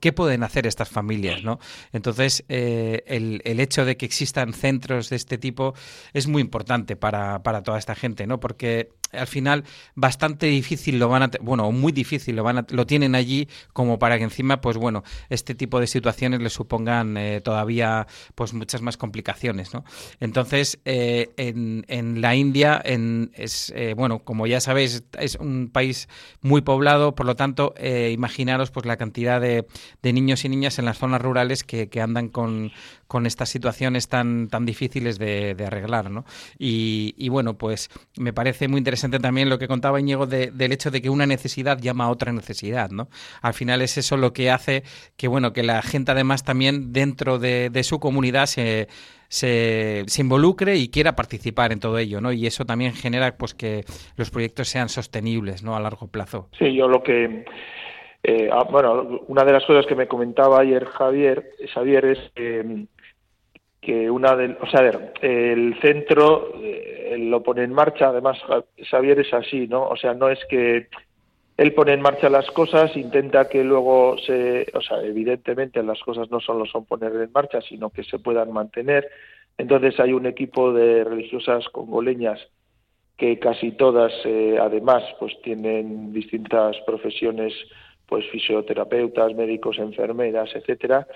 qué, 0.00 0.12
pueden 0.12 0.42
hacer 0.42 0.66
estas 0.66 0.90
familias, 0.90 1.42
¿no? 1.42 1.58
Entonces, 1.92 2.44
el, 2.48 3.40
el, 3.44 3.60
hecho 3.60 3.86
de 3.86 3.96
que 3.96 4.04
existan 4.04 4.52
centros 4.52 5.08
de 5.08 5.16
este 5.16 5.38
tipo 5.38 5.72
es 6.12 6.26
muy 6.26 6.42
importante 6.42 6.94
para, 6.94 7.42
para 7.42 7.62
toda 7.62 7.78
esta 7.78 7.94
gente, 7.94 8.26
¿no? 8.26 8.38
Porque 8.44 8.90
al 9.18 9.26
final 9.26 9.64
bastante 9.94 10.46
difícil 10.46 10.98
lo 10.98 11.08
van 11.08 11.24
a, 11.24 11.30
bueno, 11.40 11.70
muy 11.72 11.92
difícil 11.92 12.36
lo 12.36 12.42
van 12.42 12.58
a, 12.58 12.66
lo 12.70 12.86
tienen 12.86 13.14
allí 13.14 13.48
como 13.72 13.98
para 13.98 14.18
que 14.18 14.24
encima, 14.24 14.60
pues 14.60 14.76
bueno, 14.76 15.02
este 15.28 15.54
tipo 15.54 15.80
de 15.80 15.86
situaciones 15.86 16.40
les 16.40 16.52
supongan 16.52 17.16
eh, 17.16 17.40
todavía, 17.40 18.06
pues 18.34 18.52
muchas 18.52 18.82
más 18.82 18.96
complicaciones, 18.96 19.74
¿no? 19.74 19.84
Entonces, 20.20 20.78
eh, 20.84 21.32
en, 21.36 21.84
en, 21.88 22.20
la 22.20 22.34
India, 22.34 22.80
en, 22.84 23.30
es, 23.34 23.72
eh, 23.76 23.94
bueno, 23.96 24.20
como 24.20 24.46
ya 24.46 24.60
sabéis, 24.60 25.04
es 25.18 25.36
un 25.36 25.70
país 25.72 26.08
muy 26.40 26.62
poblado, 26.62 27.14
por 27.14 27.26
lo 27.26 27.36
tanto, 27.36 27.74
imaginaros 28.10 28.70
pues 28.70 28.86
la 28.86 28.96
cantidad 28.96 29.40
de, 29.40 29.66
niños 30.02 30.44
y 30.44 30.48
niñas 30.48 30.78
en 30.78 30.84
las 30.84 30.98
zonas 30.98 31.20
rurales 31.20 31.64
que, 31.64 31.88
que 31.88 32.00
andan 32.00 32.28
con, 32.28 32.72
con 33.14 33.26
estas 33.26 33.48
situaciones 33.48 34.08
tan, 34.08 34.48
tan 34.48 34.66
difíciles 34.66 35.18
de, 35.18 35.54
arreglar, 35.64 36.10
¿no? 36.10 36.24
Y, 36.58 37.28
bueno, 37.28 37.56
pues 37.56 37.88
me 38.16 38.32
parece 38.32 38.66
muy 38.66 38.78
interesante 38.78 39.03
también 39.10 39.48
lo 39.48 39.58
que 39.58 39.68
contaba 39.68 40.00
Íñigo 40.00 40.26
del 40.26 40.72
hecho 40.72 40.90
de 40.90 41.00
que 41.02 41.10
una 41.10 41.26
necesidad 41.26 41.78
llama 41.78 42.04
a 42.04 42.10
otra 42.10 42.32
necesidad, 42.32 42.90
¿no? 42.90 43.08
Al 43.42 43.54
final 43.54 43.82
es 43.82 43.98
eso 43.98 44.16
lo 44.16 44.32
que 44.32 44.50
hace 44.50 44.82
que, 45.16 45.28
bueno, 45.28 45.52
que 45.52 45.62
la 45.62 45.82
gente 45.82 46.12
además 46.12 46.44
también 46.44 46.92
dentro 46.92 47.38
de, 47.38 47.70
su 47.84 48.00
comunidad 48.00 48.46
se, 48.46 48.88
se, 49.28 50.04
involucre 50.18 50.76
y 50.76 50.88
quiera 50.88 51.14
participar 51.16 51.72
en 51.72 51.80
todo 51.80 51.98
ello, 51.98 52.20
¿no? 52.20 52.32
Y 52.32 52.46
eso 52.46 52.64
también 52.64 52.92
genera 52.92 53.36
pues 53.36 53.54
que 53.54 53.84
los 54.16 54.30
proyectos 54.30 54.68
sean 54.68 54.88
sostenibles, 54.88 55.62
¿no? 55.62 55.76
A 55.76 55.80
largo 55.80 56.06
plazo. 56.08 56.48
Sí, 56.58 56.74
yo 56.74 56.88
lo 56.88 57.02
que 57.02 57.44
eh, 58.26 58.48
ah, 58.50 58.64
bueno, 58.70 59.20
una 59.28 59.44
de 59.44 59.52
las 59.52 59.66
cosas 59.66 59.84
que 59.84 59.94
me 59.94 60.08
comentaba 60.08 60.60
ayer 60.60 60.86
Javier, 60.86 61.50
Javier 61.74 62.06
es 62.06 62.18
que 62.34 62.86
que 63.84 64.10
una 64.10 64.34
del, 64.34 64.56
o 64.60 64.66
sea, 64.66 64.80
a 64.80 64.82
ver, 64.82 65.12
el 65.20 65.78
centro 65.80 66.52
eh, 66.62 67.16
lo 67.18 67.42
pone 67.42 67.62
en 67.62 67.72
marcha, 67.72 68.08
además 68.08 68.38
Xavier 68.90 69.20
es 69.20 69.32
así, 69.32 69.66
¿no? 69.68 69.88
O 69.88 69.96
sea, 69.96 70.14
no 70.14 70.28
es 70.28 70.38
que 70.48 70.88
él 71.56 71.72
pone 71.72 71.92
en 71.92 72.02
marcha 72.02 72.28
las 72.28 72.50
cosas, 72.50 72.96
intenta 72.96 73.48
que 73.48 73.62
luego 73.62 74.16
se, 74.18 74.66
o 74.74 74.80
sea, 74.80 75.00
evidentemente 75.02 75.82
las 75.82 76.00
cosas 76.00 76.30
no 76.30 76.40
solo 76.40 76.66
son 76.66 76.84
poner 76.84 77.12
en 77.12 77.30
marcha, 77.32 77.60
sino 77.60 77.90
que 77.90 78.02
se 78.02 78.18
puedan 78.18 78.52
mantener. 78.52 79.08
Entonces 79.56 80.00
hay 80.00 80.12
un 80.12 80.26
equipo 80.26 80.72
de 80.72 81.04
religiosas 81.04 81.68
congoleñas 81.68 82.40
que 83.16 83.38
casi 83.38 83.70
todas, 83.72 84.12
eh, 84.24 84.58
además, 84.60 85.04
pues 85.20 85.40
tienen 85.42 86.12
distintas 86.12 86.76
profesiones, 86.84 87.52
pues 88.06 88.28
fisioterapeutas, 88.30 89.34
médicos, 89.34 89.78
enfermeras, 89.78 90.50
etcétera, 90.56 91.06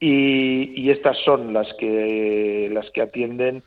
y, 0.00 0.82
y, 0.82 0.90
estas 0.90 1.16
son 1.24 1.52
las 1.52 1.72
que 1.74 2.68
las 2.72 2.90
que 2.90 3.02
atienden 3.02 3.62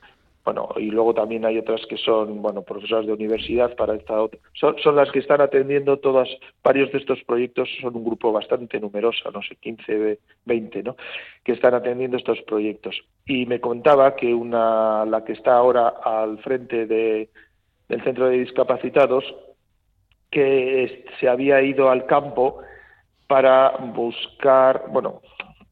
bueno, 0.48 0.70
y 0.78 0.86
luego 0.86 1.14
también 1.14 1.44
hay 1.44 1.58
otras 1.58 1.86
que 1.88 1.98
son, 1.98 2.42
bueno, 2.42 2.62
profesoras 2.62 3.06
de 3.06 3.12
universidad 3.12 3.76
para 3.76 3.96
esta 3.96 4.22
otra. 4.22 4.40
Son, 4.54 4.78
son, 4.82 4.96
las 4.96 5.12
que 5.12 5.20
están 5.20 5.42
atendiendo 5.42 5.98
todas, 5.98 6.30
varios 6.64 6.90
de 6.94 7.00
estos 7.00 7.22
proyectos, 7.26 7.68
son 7.82 7.98
un 7.98 8.06
grupo 8.06 8.32
bastante 8.32 8.80
numeroso, 8.80 9.30
no 9.30 9.42
sé, 9.42 9.58
15, 9.58 10.20
20, 10.46 10.84
¿no? 10.84 10.96
Que 11.44 11.52
están 11.52 11.74
atendiendo 11.74 12.16
estos 12.16 12.42
proyectos. 12.44 12.96
Y 13.26 13.46
me 13.46 13.60
contaba 13.60 14.16
que 14.16 14.34
una, 14.34 15.04
la 15.04 15.26
que 15.26 15.34
está 15.34 15.58
ahora 15.58 15.96
al 16.02 16.38
frente 16.38 16.86
de, 16.86 17.30
del 17.90 18.04
centro 18.06 18.30
de 18.30 18.38
discapacitados, 18.38 19.26
que 20.32 21.04
se 21.20 21.28
había 21.28 21.62
ido 21.62 21.90
al 21.90 22.06
campo 22.06 22.62
para 23.28 23.72
buscar, 23.72 24.86
bueno, 24.92 25.20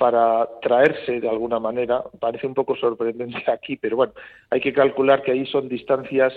para 0.05 0.47
traerse 0.61 1.19
de 1.19 1.27
alguna 1.27 1.59
manera. 1.59 2.03
Parece 2.19 2.45
un 2.45 2.53
poco 2.53 2.75
sorprendente 2.75 3.43
aquí, 3.51 3.75
pero 3.75 3.95
bueno, 3.97 4.13
hay 4.51 4.61
que 4.61 4.71
calcular 4.71 5.23
que 5.23 5.31
ahí 5.31 5.47
son 5.47 5.67
distancias 5.67 6.31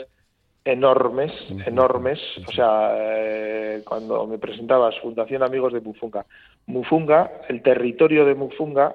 enormes, 0.64 1.30
enormes. 1.66 2.18
O 2.46 2.50
sea, 2.52 2.94
eh, 2.96 3.82
cuando 3.84 4.26
me 4.26 4.38
presentabas 4.38 4.98
Fundación 5.00 5.42
Amigos 5.42 5.74
de 5.74 5.82
Mufunga, 5.82 6.24
Mufunga, 6.64 7.30
el 7.50 7.60
territorio 7.60 8.24
de 8.24 8.34
Mufunga, 8.34 8.94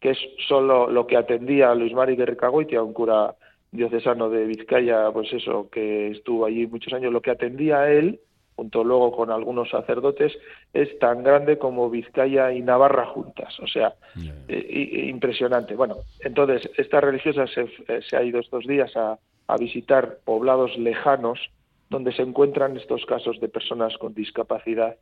que 0.00 0.10
es 0.10 0.18
solo 0.46 0.90
lo 0.90 1.06
que 1.06 1.16
atendía 1.16 1.70
a 1.70 1.74
Luis 1.74 1.94
Mari 1.94 2.14
Guerricagoitia, 2.14 2.82
un 2.82 2.92
cura 2.92 3.34
diocesano 3.72 4.28
de 4.28 4.44
Vizcaya, 4.44 5.10
pues 5.12 5.32
eso, 5.32 5.70
que 5.70 6.10
estuvo 6.10 6.44
allí 6.44 6.66
muchos 6.66 6.92
años, 6.92 7.10
lo 7.10 7.22
que 7.22 7.30
atendía 7.30 7.80
a 7.80 7.90
él 7.90 8.20
junto 8.60 8.84
luego 8.84 9.10
con 9.10 9.30
algunos 9.30 9.70
sacerdotes, 9.70 10.36
es 10.74 10.98
tan 10.98 11.22
grande 11.22 11.56
como 11.56 11.88
Vizcaya 11.88 12.52
y 12.52 12.60
Navarra 12.60 13.06
juntas. 13.06 13.58
O 13.60 13.66
sea, 13.66 13.94
eh, 14.48 15.06
impresionante. 15.08 15.74
Bueno, 15.74 15.96
entonces, 16.20 16.70
esta 16.76 17.00
religiosa 17.00 17.46
se, 17.46 17.62
eh, 17.88 18.00
se 18.06 18.18
ha 18.18 18.22
ido 18.22 18.38
estos 18.38 18.66
días 18.66 18.94
a, 18.98 19.18
a, 19.46 19.56
visitar 19.56 20.18
poblados 20.26 20.76
lejanos 20.76 21.38
donde 21.88 22.12
se 22.12 22.20
encuentran 22.20 22.76
estos 22.76 23.06
casos 23.06 23.40
de 23.40 23.48
personas 23.48 23.96
con 23.96 24.12
discapacidad. 24.12 24.94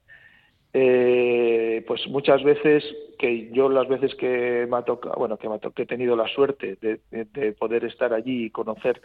Eh, 0.72 1.82
pues 1.88 2.06
muchas 2.06 2.44
veces 2.44 2.84
que 3.18 3.50
yo 3.50 3.68
las 3.68 3.88
veces 3.88 4.14
que 4.14 4.68
me 4.70 4.76
ha 4.76 4.82
tocado, 4.82 5.16
bueno, 5.16 5.36
que, 5.36 5.48
me 5.48 5.56
ha 5.56 5.58
que 5.58 5.82
he 5.82 5.86
tenido 5.86 6.14
la 6.14 6.28
suerte 6.28 6.78
de, 6.80 7.00
de 7.10 7.52
poder 7.54 7.84
estar 7.86 8.12
allí 8.14 8.44
y 8.44 8.50
conocer 8.50 9.02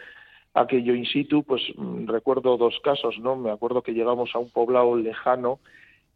aquello 0.54 0.94
in 0.94 1.04
situ, 1.04 1.42
pues 1.42 1.62
mm, 1.76 2.06
recuerdo 2.06 2.56
dos 2.56 2.78
casos, 2.82 3.18
¿no? 3.18 3.36
Me 3.36 3.50
acuerdo 3.50 3.82
que 3.82 3.92
llegamos 3.92 4.30
a 4.34 4.38
un 4.38 4.50
poblado 4.50 4.96
lejano 4.96 5.58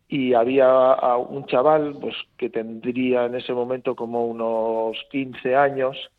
y 0.08 0.32
había 0.32 1.16
un 1.16 1.44
chaval, 1.46 1.96
pues 2.00 2.14
que 2.38 2.48
tendría 2.48 3.26
en 3.26 3.34
ese 3.34 3.52
momento 3.52 3.94
como 3.94 4.26
unos 4.26 4.96
15 5.10 5.54
años, 5.54 6.10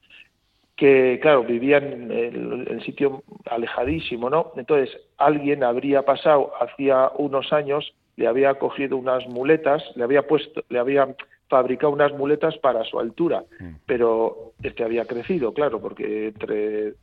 que 0.75 1.19
claro, 1.21 1.43
vivía 1.43 1.77
en 1.77 2.11
el, 2.11 2.81
sitio 2.83 3.23
alejadísimo, 3.49 4.29
¿no? 4.29 4.51
Entonces 4.55 4.95
alguien 5.17 5.63
habría 5.63 6.03
pasado 6.03 6.51
hacía 6.61 7.11
unos 7.17 7.51
años, 7.51 7.93
le 8.15 8.27
había 8.27 8.53
cogido 8.55 8.95
unas 8.95 9.25
muletas, 9.27 9.83
le 9.95 10.03
había 10.03 10.27
puesto, 10.27 10.63
le 10.69 10.79
había 10.79 11.15
fabricado 11.47 11.91
unas 11.91 12.13
muletas 12.13 12.57
para 12.59 12.83
su 12.83 12.99
altura, 12.99 13.43
mm. 13.59 13.71
pero 13.85 14.53
este 14.61 14.83
había 14.83 15.05
crecido, 15.05 15.51
claro, 15.53 15.81
porque 15.81 16.27
entre 16.27 16.93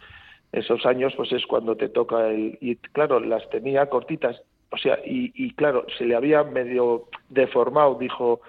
esos 0.56 0.86
años 0.86 1.12
pues 1.16 1.30
es 1.32 1.46
cuando 1.46 1.76
te 1.76 1.88
toca 1.88 2.28
el 2.28 2.56
y 2.60 2.76
claro 2.76 3.20
las 3.20 3.48
tenía 3.50 3.86
cortitas 3.86 4.42
o 4.70 4.78
sea 4.78 4.98
y, 5.04 5.32
y 5.34 5.52
claro 5.52 5.84
se 5.98 6.06
le 6.06 6.16
había 6.16 6.42
medio 6.44 7.04
deformado 7.28 7.96
dijo 7.96 8.40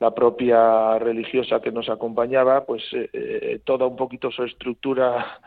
la 0.00 0.14
propia 0.14 0.98
religiosa 0.98 1.60
que 1.60 1.70
nos 1.70 1.90
acompañaba 1.90 2.64
pues 2.64 2.82
eh, 2.92 3.08
eh, 3.12 3.60
toda 3.64 3.86
un 3.86 3.96
poquito 3.96 4.30
su 4.30 4.44
estructura 4.44 5.40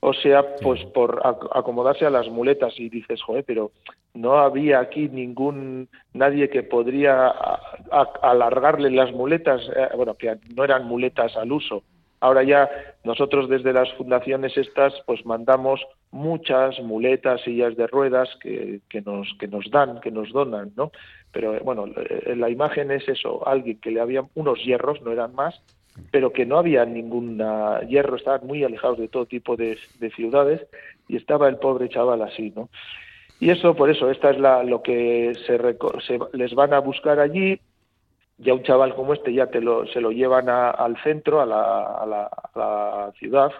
o 0.00 0.12
sea 0.12 0.56
pues 0.56 0.84
por 0.94 1.22
acomodarse 1.52 2.04
a 2.04 2.10
las 2.10 2.28
muletas 2.28 2.78
y 2.78 2.90
dices 2.90 3.22
joder 3.22 3.44
pero 3.44 3.72
no 4.12 4.38
había 4.38 4.80
aquí 4.80 5.08
ningún 5.08 5.88
nadie 6.12 6.50
que 6.50 6.64
podría 6.64 7.28
alargarle 8.22 8.90
las 8.90 9.10
muletas 9.12 9.62
eh, 9.74 9.88
bueno 9.96 10.14
que 10.14 10.36
no 10.54 10.64
eran 10.64 10.84
muletas 10.86 11.34
al 11.34 11.50
uso 11.50 11.82
Ahora 12.20 12.42
ya 12.42 12.70
nosotros 13.04 13.48
desde 13.48 13.72
las 13.72 13.92
fundaciones 13.94 14.56
estas 14.56 14.94
pues 15.06 15.24
mandamos 15.26 15.80
muchas 16.10 16.80
muletas, 16.80 17.42
sillas 17.42 17.76
de 17.76 17.86
ruedas 17.86 18.28
que, 18.40 18.80
que, 18.88 19.02
nos, 19.02 19.28
que 19.38 19.48
nos 19.48 19.70
dan, 19.70 20.00
que 20.00 20.10
nos 20.10 20.32
donan, 20.32 20.72
¿no? 20.76 20.92
Pero 21.32 21.54
eh, 21.54 21.60
bueno, 21.62 21.86
eh, 21.86 22.34
la 22.36 22.48
imagen 22.48 22.90
es 22.90 23.06
eso, 23.08 23.46
alguien 23.46 23.78
que 23.80 23.90
le 23.90 24.00
había 24.00 24.24
unos 24.34 24.64
hierros, 24.64 25.02
no 25.02 25.12
eran 25.12 25.34
más, 25.34 25.60
pero 26.10 26.32
que 26.32 26.46
no 26.46 26.58
había 26.58 26.84
ningún 26.84 27.42
hierro, 27.88 28.16
estaban 28.16 28.46
muy 28.46 28.64
alejados 28.64 28.98
de 28.98 29.08
todo 29.08 29.26
tipo 29.26 29.56
de, 29.56 29.78
ciudades 30.14 30.66
y 31.08 31.16
estaba 31.16 31.48
el 31.48 31.56
pobre 31.56 31.88
chaval 31.88 32.22
así, 32.22 32.52
¿no? 32.54 32.68
Y 33.38 33.50
eso, 33.50 33.74
por 33.74 33.90
eso, 33.90 34.10
esta 34.10 34.30
es 34.30 34.38
la, 34.38 34.62
lo 34.62 34.82
que 34.82 35.32
se, 35.46 35.58
se 36.06 36.18
les 36.32 36.54
van 36.54 36.72
a 36.72 36.78
buscar 36.80 37.20
allí, 37.20 37.60
ya 38.38 38.54
un 38.54 38.62
chaval 38.62 38.94
como 38.94 39.14
este 39.14 39.32
ya 39.32 39.46
te 39.46 39.60
lo, 39.60 39.86
se 39.86 40.00
lo 40.00 40.10
llevan 40.10 40.48
al 40.48 40.96
centro, 41.02 41.40
a 41.40 41.46
la, 41.46 41.60
a, 41.60 42.06
la, 42.06 43.12
ciudad, 43.18 43.52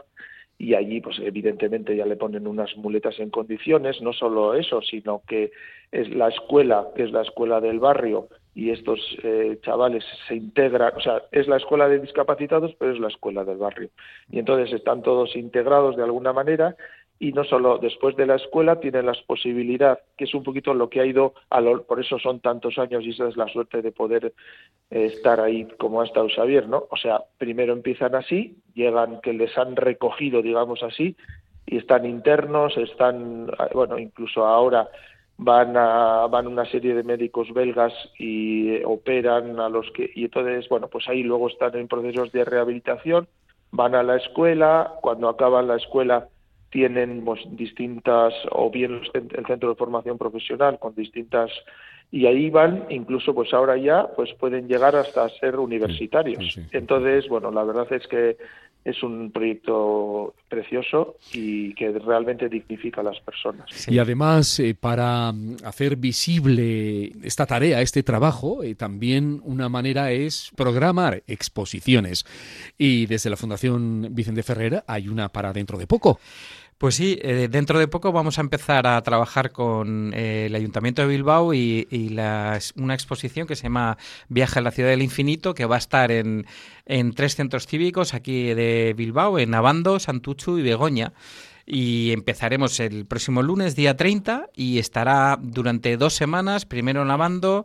y 0.58 0.74
allí 0.74 1.00
pues 1.00 1.18
evidentemente 1.18 1.96
ya 1.96 2.06
le 2.06 2.16
ponen 2.16 2.46
unas 2.46 2.76
muletas 2.76 3.18
en 3.18 3.30
condiciones, 3.30 4.00
no 4.02 4.12
solo 4.12 4.54
eso, 4.54 4.80
sino 4.82 5.22
que 5.26 5.50
es 5.92 6.08
la 6.10 6.28
escuela, 6.28 6.88
que 6.94 7.04
es 7.04 7.10
la 7.10 7.22
escuela 7.22 7.60
del 7.60 7.78
barrio, 7.78 8.28
y 8.54 8.70
estos 8.70 8.98
eh, 9.22 9.58
chavales 9.62 10.02
se 10.28 10.34
integran, 10.34 10.94
o 10.96 11.00
sea, 11.00 11.22
es 11.30 11.46
la 11.46 11.58
escuela 11.58 11.88
de 11.88 12.00
discapacitados, 12.00 12.74
pero 12.78 12.92
es 12.92 12.98
la 12.98 13.08
escuela 13.08 13.44
del 13.44 13.58
barrio. 13.58 13.90
Y 14.30 14.38
entonces 14.38 14.72
están 14.72 15.02
todos 15.02 15.36
integrados 15.36 15.96
de 15.96 16.04
alguna 16.04 16.32
manera 16.32 16.74
y 17.18 17.32
no 17.32 17.44
solo 17.44 17.78
después 17.78 18.14
de 18.16 18.26
la 18.26 18.36
escuela 18.36 18.78
tienen 18.80 19.06
la 19.06 19.14
posibilidad, 19.26 19.98
que 20.16 20.24
es 20.24 20.34
un 20.34 20.42
poquito 20.42 20.74
lo 20.74 20.90
que 20.90 21.00
ha 21.00 21.06
ido, 21.06 21.34
a 21.50 21.62
por 21.86 22.00
eso 22.00 22.18
son 22.18 22.40
tantos 22.40 22.78
años 22.78 23.04
y 23.04 23.10
esa 23.10 23.28
es 23.28 23.36
la 23.36 23.48
suerte 23.48 23.80
de 23.80 23.92
poder 23.92 24.34
eh, 24.90 25.06
estar 25.06 25.40
ahí 25.40 25.66
como 25.78 26.02
ha 26.02 26.04
estado 26.04 26.28
Xavier, 26.28 26.68
¿no? 26.68 26.84
O 26.90 26.96
sea, 26.96 27.22
primero 27.38 27.72
empiezan 27.72 28.14
así, 28.14 28.58
llegan 28.74 29.20
que 29.22 29.32
les 29.32 29.56
han 29.56 29.76
recogido, 29.76 30.42
digamos 30.42 30.82
así, 30.82 31.16
y 31.64 31.78
están 31.78 32.04
internos, 32.04 32.76
están, 32.76 33.50
bueno, 33.72 33.98
incluso 33.98 34.44
ahora 34.44 34.88
van 35.38 35.76
a 35.76 36.26
van 36.28 36.46
una 36.46 36.64
serie 36.64 36.94
de 36.94 37.02
médicos 37.02 37.52
belgas 37.52 37.92
y 38.18 38.70
eh, 38.70 38.82
operan 38.86 39.60
a 39.60 39.68
los 39.68 39.90
que 39.92 40.10
y 40.14 40.24
entonces 40.24 40.66
bueno 40.68 40.88
pues 40.88 41.06
ahí 41.08 41.22
luego 41.22 41.48
están 41.48 41.76
en 41.76 41.88
procesos 41.88 42.32
de 42.32 42.42
rehabilitación 42.42 43.28
van 43.70 43.94
a 43.94 44.02
la 44.02 44.16
escuela 44.16 44.94
cuando 45.02 45.28
acaban 45.28 45.68
la 45.68 45.76
escuela 45.76 46.28
tienen 46.76 47.24
pues, 47.24 47.40
distintas, 47.52 48.34
o 48.50 48.70
bien 48.70 49.00
el 49.14 49.46
centro 49.46 49.70
de 49.70 49.76
formación 49.76 50.18
profesional 50.18 50.78
con 50.78 50.94
distintas, 50.94 51.50
y 52.12 52.26
ahí 52.26 52.50
van, 52.50 52.84
incluso 52.90 53.34
pues 53.34 53.54
ahora 53.54 53.78
ya, 53.78 54.08
pues 54.14 54.34
pueden 54.34 54.68
llegar 54.68 54.94
hasta 54.94 55.26
ser 55.40 55.58
universitarios. 55.58 56.60
Entonces, 56.72 57.30
bueno, 57.30 57.50
la 57.50 57.64
verdad 57.64 57.90
es 57.94 58.06
que 58.06 58.36
es 58.84 59.02
un 59.02 59.32
proyecto 59.32 60.34
precioso 60.48 61.16
y 61.32 61.74
que 61.74 61.90
realmente 61.98 62.48
dignifica 62.48 63.00
a 63.00 63.04
las 63.04 63.18
personas. 63.20 63.66
Y 63.88 63.98
además, 63.98 64.60
eh, 64.60 64.76
para 64.78 65.32
mm, 65.32 65.56
hacer 65.64 65.96
visible 65.96 67.10
esta 67.24 67.46
tarea, 67.46 67.80
este 67.80 68.04
trabajo, 68.04 68.62
eh, 68.62 68.74
también 68.76 69.40
una 69.44 69.68
manera 69.68 70.12
es 70.12 70.52
programar 70.54 71.24
exposiciones. 71.26 72.24
Y 72.78 73.06
desde 73.06 73.30
la 73.30 73.36
Fundación 73.36 74.08
Vicente 74.10 74.44
Ferrer 74.44 74.84
hay 74.86 75.08
una 75.08 75.30
para 75.30 75.52
dentro 75.52 75.78
de 75.78 75.88
poco. 75.88 76.20
Pues 76.78 76.94
sí, 76.96 77.18
eh, 77.22 77.48
dentro 77.50 77.78
de 77.78 77.88
poco 77.88 78.12
vamos 78.12 78.36
a 78.36 78.42
empezar 78.42 78.86
a 78.86 79.00
trabajar 79.02 79.50
con 79.50 80.12
eh, 80.14 80.46
el 80.46 80.54
Ayuntamiento 80.54 81.00
de 81.00 81.08
Bilbao 81.08 81.54
y, 81.54 81.88
una 82.76 82.94
exposición 82.94 83.46
que 83.46 83.56
se 83.56 83.64
llama 83.64 83.96
Viaje 84.28 84.58
a 84.58 84.62
la 84.62 84.70
Ciudad 84.70 84.90
del 84.90 85.00
Infinito, 85.00 85.54
que 85.54 85.64
va 85.64 85.76
a 85.76 85.78
estar 85.78 86.12
en, 86.12 86.44
en 86.84 87.14
tres 87.14 87.34
centros 87.34 87.66
cívicos 87.66 88.12
aquí 88.12 88.52
de 88.52 88.94
Bilbao, 88.94 89.38
en 89.38 89.54
Abando, 89.54 89.98
Santuchu 89.98 90.58
y 90.58 90.62
Begoña. 90.62 91.14
Y 91.64 92.12
empezaremos 92.12 92.78
el 92.78 93.06
próximo 93.06 93.42
lunes, 93.42 93.74
día 93.74 93.96
30, 93.96 94.50
y 94.54 94.78
estará 94.78 95.38
durante 95.40 95.96
dos 95.96 96.14
semanas, 96.14 96.66
primero 96.66 97.02
en 97.02 97.10
Abando, 97.10 97.64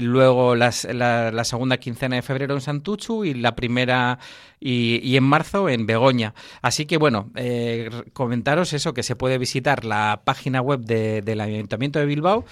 luego 0.00 0.54
la, 0.54 0.72
segunda 0.72 1.78
quincena 1.78 2.16
de 2.16 2.22
febrero 2.22 2.54
en 2.54 2.60
Santuchu 2.60 3.24
y 3.24 3.34
la 3.34 3.54
primera 3.56 4.18
y, 4.60 5.16
en 5.16 5.24
marzo 5.24 5.68
en 5.68 5.86
Begoña. 5.86 6.34
Así 6.62 6.86
que 6.86 6.96
bueno, 6.96 7.30
eh, 7.34 7.90
comentaros 8.12 8.72
eso, 8.72 8.94
que 8.94 9.02
se 9.02 9.16
puede 9.16 9.38
visitar 9.38 9.84
la 9.84 10.22
página 10.24 10.60
web 10.60 10.80
del 10.80 11.40
Ayuntamiento 11.40 11.98
de 11.98 12.06
Bilbao 12.06 12.44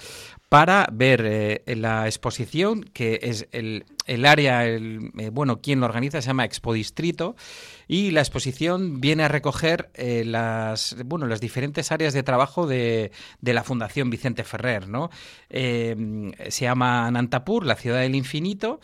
para 0.49 0.87
ver 0.91 1.23
eh, 1.25 1.75
la 1.75 2.05
exposición, 2.05 2.83
que 2.83 3.19
es 3.23 3.47
el, 3.51 3.85
el 4.05 4.25
área, 4.25 4.65
el, 4.65 5.11
eh, 5.17 5.29
bueno, 5.29 5.59
quien 5.61 5.79
lo 5.79 5.85
organiza 5.85 6.21
se 6.21 6.27
llama 6.27 6.45
Expo 6.45 6.73
Distrito, 6.73 7.35
y 7.87 8.11
la 8.11 8.21
exposición 8.21 9.01
viene 9.01 9.23
a 9.23 9.27
recoger 9.27 9.89
eh, 9.93 10.23
las, 10.25 10.95
bueno, 11.05 11.27
las 11.27 11.41
diferentes 11.41 11.91
áreas 11.91 12.13
de 12.13 12.23
trabajo 12.23 12.67
de, 12.67 13.11
de 13.41 13.53
la 13.53 13.63
Fundación 13.63 14.09
Vicente 14.09 14.43
Ferrer, 14.43 14.87
¿no? 14.87 15.09
se 15.49 16.65
llama 16.65 17.09
Nantapur, 17.11 17.65
la 17.65 17.75
ciudad 17.75 18.01
del 18.01 18.15
infinito, 18.15 18.79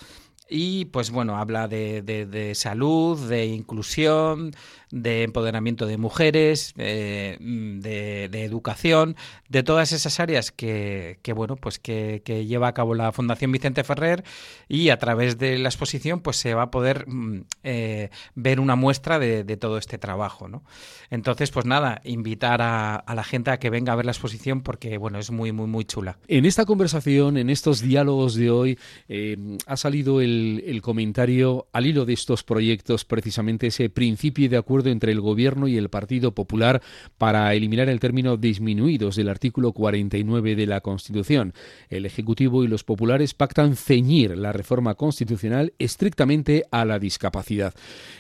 y 0.53 0.85
pues 0.85 1.11
bueno, 1.11 1.37
habla 1.37 1.69
de, 1.69 2.01
de, 2.01 2.55
salud, 2.55 3.17
de 3.29 3.45
inclusión, 3.45 4.51
de 4.91 5.23
empoderamiento 5.23 5.85
de 5.85 5.97
mujeres, 5.97 6.73
eh, 6.77 7.37
de, 7.39 8.43
educación, 8.43 9.15
de 9.49 9.63
todas 9.63 9.91
esas 9.91 10.19
áreas 10.19 10.51
que, 10.51 11.19
que 11.21 11.33
bueno, 11.33 11.55
pues 11.55 11.79
que, 11.79 12.21
que, 12.25 12.45
lleva 12.45 12.67
a 12.67 12.73
cabo 12.73 12.93
la 12.95 13.11
Fundación 13.11 13.51
Vicente 13.51 13.83
Ferrer 13.83 14.23
y 14.67 14.89
a 14.89 14.97
través 14.97 15.37
de 15.37 15.57
la 15.57 15.69
exposición 15.69 16.19
pues 16.19 16.37
se 16.37 16.53
va 16.53 16.63
a 16.63 16.71
poder 16.71 17.07
mm, 17.07 17.43
eh, 17.63 18.09
ver 18.35 18.59
una 18.59 18.75
muestra 18.75 19.19
de, 19.19 19.43
todo 19.57 19.77
este 19.77 19.97
trabajo, 19.97 20.47
¿no? 20.47 20.63
Entonces, 21.09 21.51
pues 21.51 21.65
nada, 21.65 22.01
invitar 22.05 22.61
a, 22.61 22.95
a, 22.95 23.15
la 23.15 23.23
gente 23.23 23.51
a 23.51 23.59
que 23.59 23.69
venga 23.69 23.93
a 23.93 23.95
ver 23.95 24.05
la 24.05 24.13
exposición 24.13 24.61
porque 24.61 24.97
bueno, 24.97 25.19
es 25.19 25.29
muy, 25.29 25.51
muy, 25.51 25.67
muy 25.67 25.85
chula. 25.85 26.17
En 26.27 26.45
esta 26.45 26.65
conversación, 26.65 27.37
en 27.37 27.49
estos 27.49 27.81
diálogos 27.81 28.35
de 28.35 28.49
hoy, 28.49 28.79
eh, 29.09 29.37
ha 29.67 29.77
salido 29.77 30.21
el, 30.21 30.63
el 30.65 30.81
comentario 30.81 31.67
al 31.73 31.85
hilo 31.85 32.05
de 32.05 32.13
estos 32.13 32.43
proyectos, 32.43 33.05
precisamente 33.05 33.67
ese 33.67 33.89
principio 33.89 34.49
de 34.49 34.57
entre 34.89 35.11
el 35.11 35.21
Gobierno 35.21 35.67
y 35.67 35.77
el 35.77 35.89
Partido 35.89 36.33
Popular 36.33 36.81
para 37.17 37.53
eliminar 37.53 37.89
el 37.89 37.99
término 37.99 38.37
disminuidos 38.37 39.15
del 39.15 39.29
artículo 39.29 39.73
49 39.73 40.55
de 40.55 40.67
la 40.67 40.81
Constitución. 40.81 41.53
El 41.89 42.05
Ejecutivo 42.05 42.63
y 42.63 42.67
los 42.67 42.83
populares 42.83 43.33
pactan 43.33 43.75
ceñir 43.75 44.37
la 44.37 44.51
reforma 44.51 44.95
constitucional 44.95 45.73
estrictamente 45.79 46.63
a 46.71 46.85
la 46.85 46.99
discapacidad. 46.99 47.73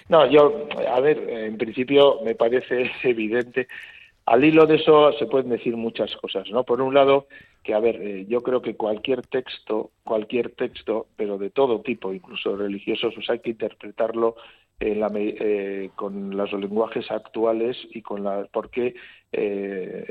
No, 0.09 0.29
yo, 0.29 0.67
a 0.89 0.99
ver, 0.99 1.17
en 1.29 1.57
principio 1.57 2.19
me 2.23 2.35
parece 2.35 2.91
evidente. 3.03 3.67
Al 4.31 4.45
hilo 4.45 4.65
de 4.65 4.75
eso 4.75 5.11
se 5.19 5.25
pueden 5.25 5.49
decir 5.49 5.75
muchas 5.75 6.15
cosas, 6.15 6.49
¿no? 6.49 6.63
Por 6.63 6.81
un 6.81 6.93
lado, 6.93 7.27
que 7.63 7.73
a 7.73 7.81
ver, 7.81 8.01
eh, 8.01 8.25
yo 8.29 8.39
creo 8.39 8.61
que 8.61 8.77
cualquier 8.77 9.23
texto, 9.27 9.91
cualquier 10.05 10.51
texto, 10.51 11.07
pero 11.17 11.37
de 11.37 11.49
todo 11.49 11.81
tipo, 11.81 12.13
incluso 12.13 12.55
religiosos, 12.55 13.13
pues 13.13 13.29
hay 13.29 13.39
que 13.39 13.49
interpretarlo 13.49 14.37
eh, 14.79 15.89
con 15.95 16.37
los 16.37 16.53
lenguajes 16.53 17.11
actuales 17.11 17.75
y 17.91 18.01
con 18.01 18.23
la 18.23 18.47
porque 18.53 18.95
eh, 19.33 20.05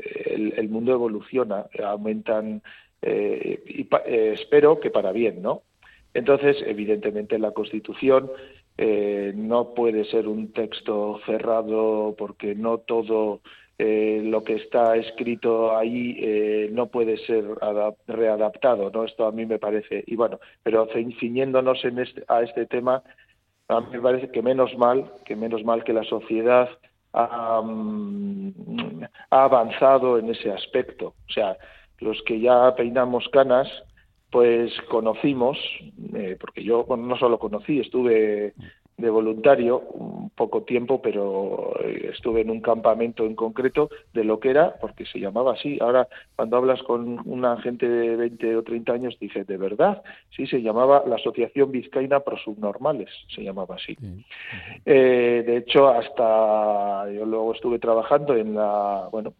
el, 0.55 0.69
mundo 0.69 0.93
evoluciona, 0.93 1.65
aumentan 1.83 2.61
eh, 3.01 3.63
y 3.65 3.87
espero 4.05 4.79
que 4.79 4.91
para 4.91 5.11
bien, 5.11 5.41
¿no? 5.41 5.63
Entonces, 6.13 6.57
evidentemente, 6.63 7.39
la 7.39 7.53
Constitución 7.53 8.29
no 8.77 9.73
puede 9.73 10.05
ser 10.05 10.27
un 10.27 10.53
texto 10.53 11.19
cerrado 11.25 12.15
porque 12.17 12.53
no 12.53 12.77
todo 12.77 13.41
lo 14.23 14.43
que 14.43 14.55
está 14.55 14.95
escrito 14.95 15.75
ahí 15.75 16.69
no 16.71 16.87
puede 16.87 17.17
ser 17.25 17.45
readaptado, 18.07 18.91
¿no? 18.91 19.05
Esto 19.05 19.25
a 19.25 19.31
mí 19.31 19.45
me 19.45 19.59
parece. 19.59 20.03
Y 20.07 20.15
bueno, 20.15 20.39
pero 20.63 20.87
ciñéndonos 21.19 21.83
en 21.85 21.99
este, 21.99 22.23
a 22.27 22.41
este 22.41 22.65
tema, 22.67 23.01
a 23.67 23.79
mí 23.79 23.87
me 23.91 24.01
parece 24.01 24.29
que 24.31 24.41
menos 24.41 24.77
mal, 24.77 25.11
que 25.25 25.35
menos 25.35 25.63
mal 25.63 25.83
que 25.83 25.93
la 25.93 26.03
sociedad 26.03 26.69
ha, 27.13 27.61
mm, 27.61 29.03
avanzado 29.29 30.17
en 30.17 30.29
ese 30.29 30.51
aspecto. 30.51 31.13
O 31.29 31.31
sea, 31.33 31.57
los 31.99 32.21
que 32.23 32.39
ya 32.39 32.75
peinamos 32.75 33.27
canas, 33.29 33.67
pues 34.31 34.71
conocimos, 34.89 35.57
eh, 36.13 36.37
porque 36.39 36.63
yo 36.63 36.85
no 36.97 37.17
solo 37.17 37.39
conocí, 37.39 37.79
estuve 37.79 38.53
de 39.01 39.09
voluntario 39.09 39.79
un 39.79 40.29
poco 40.29 40.63
tiempo, 40.63 41.01
pero 41.01 41.73
eh, 41.83 42.11
estuve 42.13 42.41
en 42.41 42.49
un 42.49 42.61
campamento 42.61 43.25
en 43.25 43.35
concreto 43.35 43.89
de 44.13 44.23
lo 44.23 44.39
que 44.39 44.49
era, 44.49 44.75
porque 44.79 45.05
se 45.05 45.19
llamaba 45.19 45.53
así. 45.53 45.77
Ahora, 45.81 46.07
cuando 46.35 46.57
hablas 46.57 46.81
con 46.83 47.19
una 47.25 47.57
gente 47.61 47.87
de 47.87 48.15
20 48.15 48.55
o 48.57 48.63
30 48.63 48.93
años, 48.93 49.17
dice, 49.19 49.43
¿de 49.43 49.57
verdad? 49.57 50.01
Sí, 50.35 50.47
se 50.47 50.61
llamaba 50.61 51.03
la 51.05 51.15
Asociación 51.15 51.71
Vizcaína 51.71 52.21
Pro 52.21 52.37
Subnormales, 52.37 53.09
se 53.35 53.43
llamaba 53.43 53.75
así. 53.75 53.97
Eh, 54.85 55.43
de 55.45 55.57
hecho, 55.57 55.89
hasta 55.89 57.11
yo 57.11 57.25
luego 57.25 57.53
estuve 57.53 57.79
trabajando 57.79 58.35
en 58.35 58.55
la, 58.55 59.09
bueno, 59.11 59.33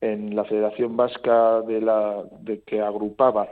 en 0.00 0.36
la 0.36 0.44
Federación 0.44 0.96
Vasca 0.96 1.62
de 1.62 1.80
la 1.80 2.22
de 2.40 2.60
que 2.60 2.80
agrupaba 2.80 3.48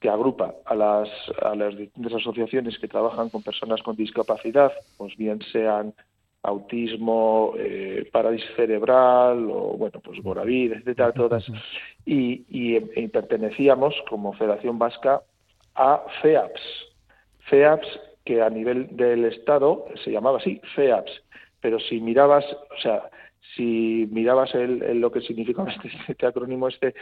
que 0.00 0.08
agrupa 0.08 0.54
a 0.64 0.74
las, 0.74 1.08
a 1.42 1.54
las 1.54 1.76
distintas 1.76 2.14
asociaciones 2.14 2.78
que 2.78 2.88
trabajan 2.88 3.30
con 3.30 3.42
personas 3.42 3.82
con 3.82 3.96
discapacidad, 3.96 4.72
pues 4.96 5.16
bien 5.16 5.40
sean 5.52 5.94
autismo, 6.42 7.54
eh, 7.58 8.08
parálisis 8.12 8.48
cerebral 8.54 9.48
o, 9.50 9.76
bueno, 9.76 10.00
pues 10.00 10.22
Boravid, 10.22 10.74
etcétera, 10.74 11.12
todas. 11.12 11.44
Y, 12.04 12.44
y, 12.48 13.08
pertenecíamos 13.08 13.94
como 14.08 14.32
Federación 14.34 14.78
Vasca 14.78 15.22
a 15.74 16.04
FEAPS. 16.22 16.62
FEAPS 17.50 18.00
que 18.24 18.42
a 18.42 18.50
nivel 18.50 18.96
del 18.96 19.24
Estado 19.24 19.86
se 20.04 20.10
llamaba 20.12 20.38
así, 20.38 20.60
FEAPS. 20.74 21.10
Pero 21.60 21.80
si 21.80 22.00
mirabas, 22.00 22.44
o 22.44 22.80
sea, 22.80 23.10
si 23.54 24.08
mirabas 24.10 24.54
el, 24.54 25.00
lo 25.00 25.10
que 25.10 25.20
significaba 25.22 25.70
este, 25.72 25.90
este 26.08 26.26
acrónimo, 26.26 26.68
este 26.68 26.94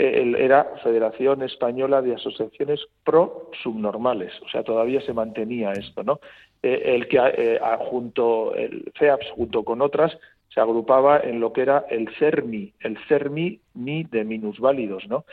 era 0.00 0.64
Federación 0.82 1.42
Española 1.42 2.00
de 2.00 2.14
Asociaciones 2.14 2.80
Pro 3.04 3.50
Subnormales, 3.62 4.32
o 4.42 4.48
sea, 4.48 4.62
todavía 4.62 5.00
se 5.02 5.12
mantenía 5.12 5.72
esto, 5.72 6.02
¿no? 6.02 6.20
Eh, 6.62 6.82
el 6.84 7.08
que 7.08 7.18
eh, 7.18 7.60
junto 7.78 8.54
el 8.54 8.90
FEAPS 8.94 9.30
junto 9.32 9.62
con 9.64 9.82
otras 9.82 10.16
se 10.48 10.60
agrupaba 10.60 11.20
en 11.20 11.40
lo 11.40 11.52
que 11.52 11.62
era 11.62 11.84
el 11.90 12.08
CERMI, 12.18 12.72
el 12.80 12.98
CERMI 13.08 13.60
ni 13.74 14.04
de 14.04 14.24
minusválidos, 14.24 15.06
¿no? 15.08 15.24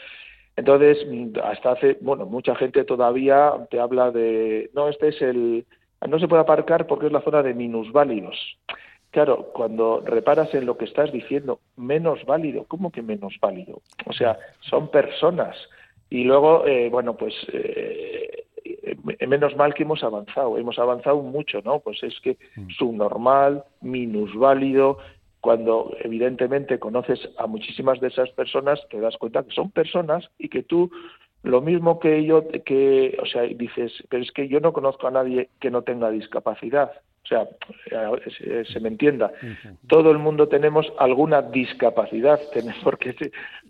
Entonces, 0.56 0.98
hasta 1.44 1.72
hace, 1.72 1.98
bueno, 2.02 2.26
mucha 2.26 2.56
gente 2.56 2.84
todavía 2.84 3.54
te 3.70 3.80
habla 3.80 4.12
de, 4.12 4.72
no, 4.74 4.90
este 4.90 5.10
es 5.10 5.22
el, 5.22 5.66
no 6.08 6.20
se 6.20 6.28
puede 6.28 6.42
aparcar 6.42 6.88
porque 6.88 7.08
es 7.08 7.12
la 7.12 7.22
zona 7.22 7.44
de 7.44 7.54
minusválidos. 7.54 8.58
Claro, 9.12 9.52
cuando 9.54 10.02
reparas 10.06 10.54
en 10.54 10.66
lo 10.66 10.78
que 10.78 10.86
estás 10.86 11.12
diciendo, 11.12 11.60
menos 11.76 12.26
válido, 12.26 12.66
¿cómo 12.68 12.92
que 12.92 13.02
menos 13.02 13.36
válido? 13.42 13.82
O 14.06 14.14
sea, 14.14 14.38
son 14.62 14.90
personas. 14.90 15.56
Y 16.10 16.24
luego, 16.24 16.66
eh, 16.66 16.90
bueno, 16.90 17.16
pues 17.16 17.34
eh, 17.52 18.46
menos 19.28 19.56
mal 19.56 19.74
que 19.74 19.84
hemos 19.84 20.04
avanzado, 20.04 20.58
hemos 20.58 20.78
avanzado 20.80 21.22
mucho, 21.22 21.62
¿no? 21.64 21.80
Pues 21.80 22.04
es 22.04 22.20
que 22.22 22.38
mm. 22.56 22.70
subnormal, 22.78 23.64
minusválido, 23.82 25.00
cuando 25.42 25.96
evidentemente 26.00 26.80
conoces 26.80 27.20
a 27.38 27.48
muchísimas 27.48 28.00
de 28.00 28.08
esas 28.08 28.30
personas, 28.32 28.80
te 28.90 29.00
das 29.00 29.18
cuenta 29.18 29.44
que 29.44 29.54
son 29.54 29.72
personas 29.72 30.30
y 30.38 30.50
que 30.50 30.64
tú 30.64 30.92
lo 31.44 31.62
mismo 31.62 32.00
que 32.00 32.26
yo, 32.26 32.48
que, 32.66 33.18
o 33.22 33.26
sea, 33.26 33.44
dices, 33.44 33.94
pero 34.10 34.24
es 34.24 34.32
que 34.32 34.48
yo 34.48 34.60
no 34.60 34.74
conozco 34.74 35.08
a 35.08 35.12
nadie 35.12 35.50
que 35.60 35.72
no 35.72 35.84
tenga 35.84 36.10
discapacidad. 36.10 36.92
O 37.28 37.48
sea, 37.90 38.10
eh, 38.40 38.64
se 38.72 38.80
me 38.80 38.88
entienda. 38.88 39.32
Todo 39.88 40.12
el 40.12 40.18
mundo 40.18 40.48
tenemos 40.48 40.92
alguna 40.98 41.42
discapacidad, 41.42 42.40
porque 42.84 43.16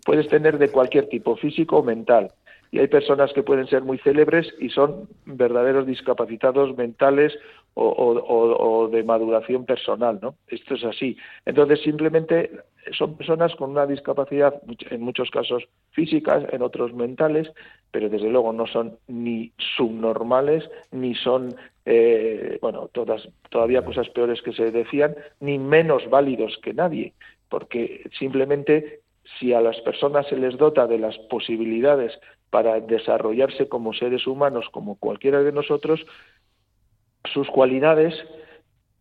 puedes 0.04 0.28
tener 0.28 0.58
de 0.58 0.70
cualquier 0.70 1.08
tipo, 1.08 1.36
físico 1.36 1.78
o 1.78 1.82
mental. 1.82 2.30
Y 2.70 2.78
hay 2.78 2.86
personas 2.86 3.32
que 3.32 3.42
pueden 3.42 3.66
ser 3.66 3.82
muy 3.82 3.98
célebres 3.98 4.46
y 4.58 4.68
son 4.68 5.08
verdaderos 5.24 5.86
discapacitados 5.86 6.76
mentales 6.76 7.36
o, 7.80 8.88
de 8.88 9.02
maduración 9.04 9.64
personal, 9.64 10.18
¿no? 10.20 10.34
Esto 10.48 10.74
es 10.74 10.84
así. 10.84 11.16
Entonces, 11.46 11.80
simplemente 11.82 12.50
son 12.92 13.16
personas 13.16 13.54
con 13.54 13.70
una 13.70 13.86
discapacidad, 13.86 14.60
en 14.90 15.00
muchos 15.00 15.30
casos 15.30 15.68
físicas, 15.92 16.44
en 16.52 16.62
otros 16.62 16.92
mentales, 16.92 17.50
pero 17.90 18.08
desde 18.08 18.30
luego 18.30 18.52
no 18.52 18.66
son 18.66 18.98
ni 19.06 19.52
subnormales, 19.76 20.68
ni 20.90 21.14
son, 21.14 21.54
eh, 21.84 22.58
bueno, 22.60 22.88
todas, 22.92 23.28
todavía 23.50 23.84
cosas 23.84 24.08
peores 24.08 24.42
que 24.42 24.52
se 24.52 24.70
decían, 24.70 25.14
ni 25.40 25.58
menos 25.58 26.08
válidos 26.10 26.58
que 26.62 26.74
nadie, 26.74 27.12
porque 27.48 28.08
simplemente 28.18 29.00
si 29.38 29.52
a 29.52 29.60
las 29.60 29.78
personas 29.82 30.26
se 30.26 30.36
les 30.36 30.56
dota 30.56 30.86
de 30.86 30.98
las 30.98 31.18
posibilidades 31.30 32.18
para 32.50 32.80
desarrollarse 32.80 33.68
como 33.68 33.92
seres 33.92 34.26
humanos, 34.26 34.66
como 34.72 34.96
cualquiera 34.96 35.42
de 35.42 35.52
nosotros, 35.52 36.04
sus 37.32 37.48
cualidades 37.48 38.14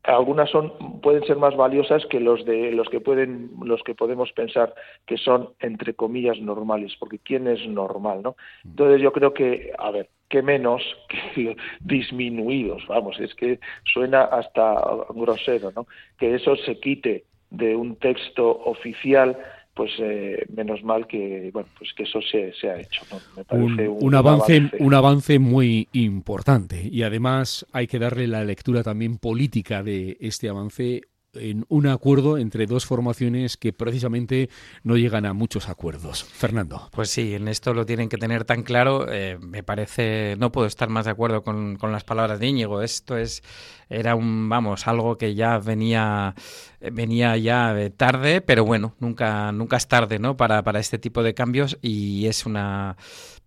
algunas 0.04 0.50
son 0.50 1.02
pueden 1.02 1.24
ser 1.26 1.36
más 1.36 1.56
valiosas 1.58 2.06
que 2.06 2.20
los 2.20 2.46
de 2.46 2.72
los 2.72 2.88
que 2.90 3.02
pueden 3.02 3.52
los 3.62 3.84
que 3.84 3.94
podemos 3.94 4.32
pensar 4.32 4.74
que 5.06 5.18
son 5.18 5.50
entre 5.60 5.96
comillas 5.96 6.40
normales 6.40 6.96
porque 6.98 7.20
quién 7.20 7.48
es 7.48 7.68
normal 7.68 8.22
no 8.24 8.36
entonces 8.64 9.02
yo 9.02 9.12
creo 9.12 9.34
que 9.34 9.74
a 9.78 9.92
ver 9.92 10.10
que 10.30 10.42
menos 10.42 10.82
que 11.36 11.56
disminuidos, 11.82 12.86
vamos, 12.88 13.20
es 13.20 13.34
que 13.36 13.60
suena 13.94 14.24
hasta 14.24 14.82
grosero, 15.10 15.72
¿no? 15.76 15.88
Que 16.18 16.36
eso 16.36 16.56
se 16.58 16.80
quite 16.80 17.26
de 17.50 17.76
un 17.76 17.96
texto 17.96 18.50
oficial 18.66 19.38
pues 19.78 19.92
eh, 20.00 20.44
menos 20.54 20.84
mal 20.84 21.06
que 21.06 21.52
bueno 21.54 21.70
pues 21.78 21.94
que 21.96 22.04
eso 22.04 22.20
se, 22.20 22.52
se 22.60 22.70
ha 22.70 22.80
hecho 22.80 23.04
Me 23.36 23.46
parece 23.46 23.88
un, 23.88 24.16
avance, 24.16 24.72
un 24.80 24.94
avance 24.96 25.38
muy 25.38 25.88
importante 25.94 26.90
y 26.92 27.04
además 27.04 27.66
hay 27.72 27.86
que 27.86 28.00
darle 28.00 28.28
la 28.28 28.44
lectura 28.44 28.82
también 28.82 29.20
política 29.20 29.84
de 29.84 30.18
este 30.20 30.50
avance 30.50 31.04
en 31.34 31.66
un 31.70 31.86
acuerdo 31.86 32.40
entre 32.40 32.66
dos 32.66 32.88
formaciones 32.88 33.58
que 33.58 33.72
precisamente 33.72 34.50
no 34.82 34.98
llegan 34.98 35.26
a 35.28 35.34
muchos 35.34 35.70
acuerdos. 35.70 36.24
Fernando. 36.24 36.90
Pues 36.92 37.12
sí, 37.12 37.36
en 37.36 37.48
esto 37.48 37.76
lo 37.76 37.86
tienen 37.86 38.10
que 38.10 38.18
tener 38.18 38.44
tan 38.44 38.64
claro. 38.64 39.06
Eh, 39.12 39.38
me 39.40 39.62
parece, 39.62 40.36
no 40.40 40.52
puedo 40.52 40.66
estar 40.66 40.90
más 40.90 41.06
de 41.06 41.12
acuerdo 41.12 41.44
con, 41.44 41.76
con 41.76 41.92
las 41.92 42.04
palabras 42.04 42.40
de 42.40 42.48
Íñigo. 42.48 42.82
Esto 42.82 43.18
es 43.18 43.44
era 43.90 44.16
un, 44.16 44.50
vamos, 44.50 44.88
algo 44.88 45.18
que 45.18 45.34
ya 45.36 45.60
venía, 45.60 46.36
venía 46.80 47.36
ya 47.38 47.76
tarde, 47.96 48.42
pero 48.42 48.66
bueno, 48.66 48.96
nunca, 49.00 49.52
nunca 49.52 49.78
es 49.78 49.88
tarde, 49.88 50.20
¿no? 50.20 50.38
Para, 50.38 50.64
para 50.64 50.80
este 50.80 51.00
tipo 51.00 51.24
de 51.24 51.34
cambios 51.34 51.78
y 51.82 52.28
es 52.28 52.46
una, 52.46 52.98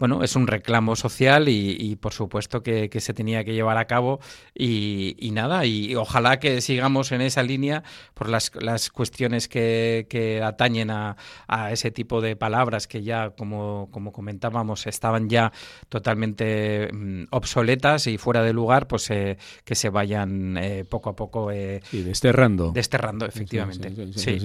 bueno, 0.01 0.25
es 0.25 0.35
un 0.35 0.47
reclamo 0.47 0.97
social 0.97 1.51
y, 1.51 1.95
por 1.97 2.15
supuesto 2.15 2.63
que, 2.63 2.89
se 3.01 3.13
tenía 3.13 3.45
que 3.45 3.53
llevar 3.53 3.77
a 3.77 3.85
cabo 3.85 4.19
y, 4.55 5.31
nada, 5.33 5.67
y 5.67 5.95
ojalá 5.95 6.39
que 6.39 6.63
sigamos 6.63 7.13
en 7.13 7.21
esa 7.21 7.43
línea 7.43 7.83
por 8.15 8.31
las, 8.31 8.51
las 8.59 8.89
cuestiones 8.89 9.47
que, 9.47 10.07
que 10.09 10.43
atañen 10.43 10.91
a, 10.91 11.19
a, 11.47 11.71
ese 11.71 11.91
tipo 11.91 12.23
de 12.23 12.35
palabras 12.35 12.87
que 12.87 13.03
ya, 13.03 13.31
como, 13.37 13.89
como 13.91 14.11
comentábamos, 14.11 14.87
estaban 14.87 15.29
ya 15.29 15.53
totalmente 15.91 16.89
mm, 16.91 17.25
obsoletas 17.31 18.07
y 18.07 18.17
fuera 18.17 18.43
de 18.43 18.55
lugar, 18.55 18.89
pues 18.89 19.11
eh, 19.11 19.37
que 19.65 19.75
se 19.75 19.91
vayan 19.91 20.57
eh, 20.57 20.87
poco 20.89 21.11
a 21.11 21.17
poco... 21.17 21.51
Eh, 21.53 21.83
desterrando. 21.93 22.73
Desterrando, 22.73 23.29
efectivamente. 23.31 23.91
Sí, 24.13 24.39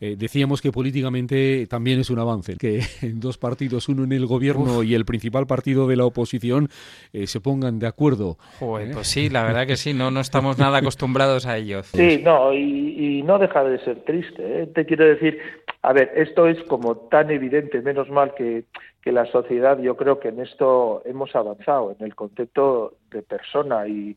eh, 0.00 0.16
decíamos 0.18 0.60
que 0.60 0.72
políticamente 0.72 1.66
también 1.68 2.00
es 2.00 2.10
un 2.10 2.18
avance, 2.18 2.56
que 2.56 2.80
dos 3.14 3.38
partidos, 3.38 3.88
uno 3.88 4.04
en 4.04 4.12
el 4.12 4.26
gobierno 4.26 4.82
y 4.82 4.94
el 4.94 5.04
principal 5.04 5.46
partido 5.46 5.86
de 5.86 5.96
la 5.96 6.04
oposición, 6.04 6.68
eh, 7.12 7.26
se 7.26 7.40
pongan 7.40 7.78
de 7.78 7.86
acuerdo. 7.86 8.36
pues 8.58 9.06
sí, 9.06 9.28
la 9.30 9.44
verdad 9.44 9.66
que 9.66 9.76
sí, 9.76 9.94
no, 9.94 10.10
no 10.10 10.20
estamos 10.20 10.58
nada 10.58 10.78
acostumbrados 10.78 11.46
a 11.46 11.56
ello. 11.56 11.82
Sí, 11.82 12.20
no, 12.24 12.52
y, 12.52 13.22
no 13.24 13.38
deja 13.38 13.64
de 13.64 13.78
ser 13.84 14.04
triste. 14.04 14.66
Te 14.74 14.84
quiero 14.84 15.06
decir, 15.06 15.38
a 15.82 15.92
ver, 15.92 16.12
esto 16.16 16.46
es 16.46 16.62
como 16.64 16.96
tan 16.96 17.30
evidente, 17.30 17.80
menos 17.80 18.10
mal 18.10 18.34
que, 18.34 18.64
que 19.02 19.12
la 19.12 19.26
sociedad, 19.26 19.78
yo 19.78 19.96
creo 19.96 20.18
que 20.20 20.28
en 20.28 20.40
esto 20.40 21.02
hemos 21.04 21.34
avanzado, 21.34 21.94
en 21.98 22.04
el 22.04 22.14
concepto 22.14 22.96
de 23.10 23.22
persona 23.22 23.86
y 23.86 24.16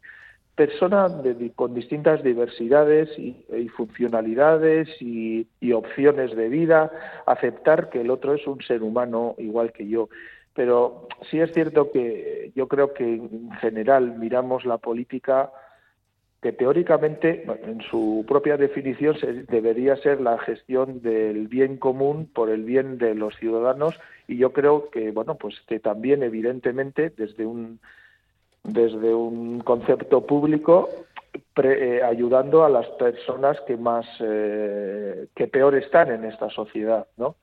personas 0.57 1.13
con 1.55 1.75
distintas 1.75 2.23
diversidades 2.23 3.09
y, 3.17 3.45
funcionalidades 3.77 4.89
y, 4.99 5.47
opciones 5.71 6.35
de 6.35 6.49
vida, 6.49 6.91
aceptar 7.27 7.89
que 7.89 8.01
el 8.01 8.09
otro 8.09 8.33
es 8.33 8.45
un 8.47 8.59
ser 8.63 8.81
humano 8.81 9.35
igual 9.37 9.71
que 9.71 9.87
yo. 9.87 10.09
Pero 10.55 11.07
sí 11.29 11.39
es 11.39 11.53
cierto 11.53 11.91
que 11.91 12.51
yo 12.55 12.67
creo 12.67 12.93
que 12.95 13.03
en 13.03 13.51
general 13.61 14.17
miramos 14.17 14.65
la 14.65 14.79
política 14.79 15.51
que 16.41 16.51
teóricamente, 16.53 17.45
en 17.63 17.81
su 17.81 18.25
propia 18.27 18.57
definición, 18.57 19.15
debería 19.49 19.95
ser 19.97 20.21
la 20.21 20.39
gestión 20.39 21.03
del 21.03 21.47
bien 21.47 21.77
común 21.77 22.29
por 22.33 22.49
el 22.49 22.63
bien 22.63 22.97
de 22.97 23.13
los 23.13 23.35
ciudadanos 23.35 23.99
y 24.27 24.37
yo 24.37 24.53
creo 24.53 24.89
que, 24.89 25.11
bueno, 25.11 25.35
pues 25.35 25.55
que 25.67 25.79
también 25.79 26.23
evidentemente 26.23 27.11
desde 27.15 27.45
un 27.45 27.79
desde 28.67 29.13
un 29.13 29.61
concepto 29.61 30.25
público 30.25 30.89
eh, 31.63 32.01
ayudando 32.03 32.63
a 32.63 32.69
las 32.69 32.85
personas 32.99 33.59
que 33.61 33.77
más 33.77 34.05
eh, 34.19 35.27
que 35.35 35.47
peor 35.47 35.75
están 35.75 36.11
en 36.11 36.25
esta 36.25 36.49
sociedad, 36.51 37.07
¿no? 37.17 37.35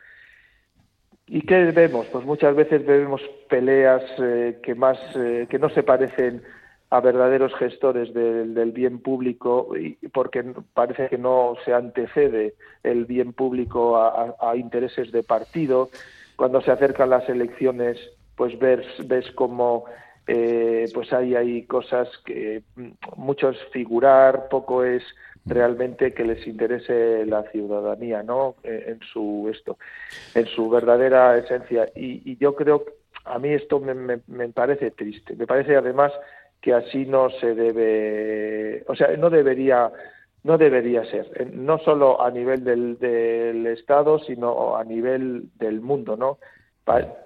¿Y 1.27 1.43
qué 1.43 1.65
vemos? 1.73 2.07
Pues 2.13 2.25
muchas 2.25 2.55
veces 2.55 2.87
vemos 2.87 3.21
peleas 3.49 4.03
eh, 4.19 4.61
que 4.63 4.75
más 4.75 4.99
que 5.15 5.59
no 5.59 5.69
se 5.71 5.83
parecen 5.83 6.43
a 6.91 7.01
verdaderos 7.01 7.53
gestores 7.57 8.13
del, 8.13 8.73
bien 8.73 9.01
público 9.01 9.75
y 9.77 9.97
porque 10.09 10.45
parece 10.75 11.09
que 11.09 11.19
no 11.19 11.57
se 11.65 11.73
antecede 11.73 12.55
el 12.85 13.07
bien 13.07 13.33
público 13.33 13.97
a, 13.97 14.37
a 14.39 14.55
intereses 14.55 15.11
de 15.11 15.23
partido. 15.23 15.89
Cuando 16.37 16.61
se 16.61 16.71
acercan 16.71 17.11
las 17.11 17.29
elecciones, 17.29 17.99
pues 18.37 18.57
ves, 18.59 18.87
ves 19.09 19.29
como 19.33 19.87
eh, 20.27 20.89
pues 20.95 21.13
hay, 21.13 21.35
hay 21.35 21.65
cosas 21.65 22.09
que 22.25 22.63
mucho 23.17 23.51
es 23.51 23.59
figurar, 23.73 24.49
poco 24.49 24.85
es 24.85 25.03
realmente 25.45 26.15
que 26.15 26.25
les 26.25 26.47
interese 26.47 27.27
la 27.27 27.43
ciudadanía, 27.51 28.23
¿no? 28.23 28.57
Eh, 28.63 28.85
en 28.89 29.01
su 29.13 29.51
esto, 29.53 29.77
en 30.35 30.47
su 30.47 30.71
verdadera 30.71 31.37
esencia. 31.37 31.91
Y, 31.95 32.37
yo 32.39 32.55
creo, 32.55 32.85
a 33.25 33.39
mí 33.39 33.51
esto 33.51 33.81
me, 33.81 33.95
me, 33.95 34.49
parece 34.49 34.91
triste. 34.91 35.37
Me 35.37 35.47
parece 35.47 35.77
además 35.77 36.13
que 36.63 36.73
así 36.73 37.05
no 37.05 37.29
se 37.29 37.55
debe, 37.55 38.85
o 38.89 38.97
sea, 38.97 39.15
no 39.17 39.29
debería 39.29 39.93
no 40.45 40.59
debería 40.59 41.03
ser, 41.07 41.55
no 41.55 41.79
solo 41.79 42.23
a 42.23 42.31
nivel 42.31 42.65
del, 42.65 42.99
del 42.99 43.67
Estado, 43.67 44.19
sino 44.19 44.77
a 44.77 44.85
nivel 44.85 45.49
del 45.59 45.81
mundo, 45.81 46.19
¿no? 46.19 46.39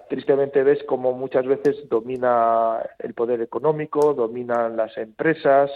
Tristemente 0.09 0.63
ves 0.63 0.83
como 0.83 1.13
muchas 1.13 1.45
veces 1.45 1.87
domina 1.89 2.79
el 2.99 3.13
poder 3.13 3.41
económico, 3.41 4.13
dominan 4.13 4.77
las 4.77 4.97
empresas, 4.97 5.69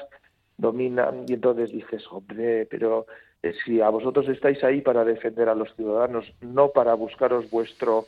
dominan 0.58 1.26
y 1.28 1.34
entonces 1.34 1.72
dices, 1.72 2.04
hombre, 2.12 2.65
pero 2.65 3.06
eh, 3.41 3.54
si 3.65 3.82
a 3.82 3.89
vosotros 3.89 4.28
estáis 4.30 4.63
ahí 4.63 4.82
para 4.82 5.04
defender 5.04 5.50
a 5.50 5.56
los 5.56 5.74
ciudadanos, 5.76 6.34
no 6.41 6.69
para 6.69 6.93
buscaros 6.93 7.50
vuestro 7.50 8.06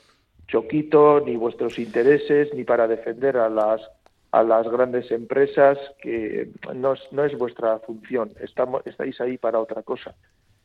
choquito, 0.48 1.20
ni 1.20 1.36
vuestros 1.36 1.78
intereses, 1.80 2.54
ni 2.54 2.64
para 2.64 2.88
defender 2.88 3.38
a 3.38 3.50
las 3.50 3.82
a 4.32 4.44
las 4.44 4.68
grandes 4.68 5.10
empresas, 5.12 5.78
que 6.02 6.50
no 6.74 6.94
es, 6.94 7.00
no 7.12 7.24
es 7.24 7.38
vuestra 7.38 7.80
función, 7.80 8.32
Estamos, 8.42 8.86
estáis 8.86 9.22
ahí 9.22 9.38
para 9.38 9.62
otra 9.62 9.82
cosa 9.82 10.14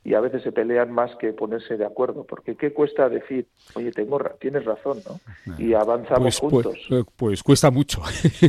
y 0.02 0.14
a 0.14 0.20
veces 0.20 0.42
se 0.42 0.50
pelean 0.50 0.90
más 0.92 1.14
que 1.16 1.32
ponerse 1.32 1.76
de 1.76 1.84
acuerdo, 1.84 2.24
porque 2.24 2.56
¿qué 2.56 2.72
cuesta 2.72 3.08
decir, 3.08 3.46
oye, 3.74 3.92
tengo, 3.92 4.18
tienes 4.40 4.64
razón, 4.64 4.98
¿no? 5.06 5.20
Y 5.58 5.74
avanzamos 5.74 6.40
pues, 6.40 6.40
pues, 6.40 6.64
juntos. 6.64 6.86
Pues, 6.88 7.04
pues, 7.16 7.42
cuesta 7.42 7.70
mucho, 7.70 8.00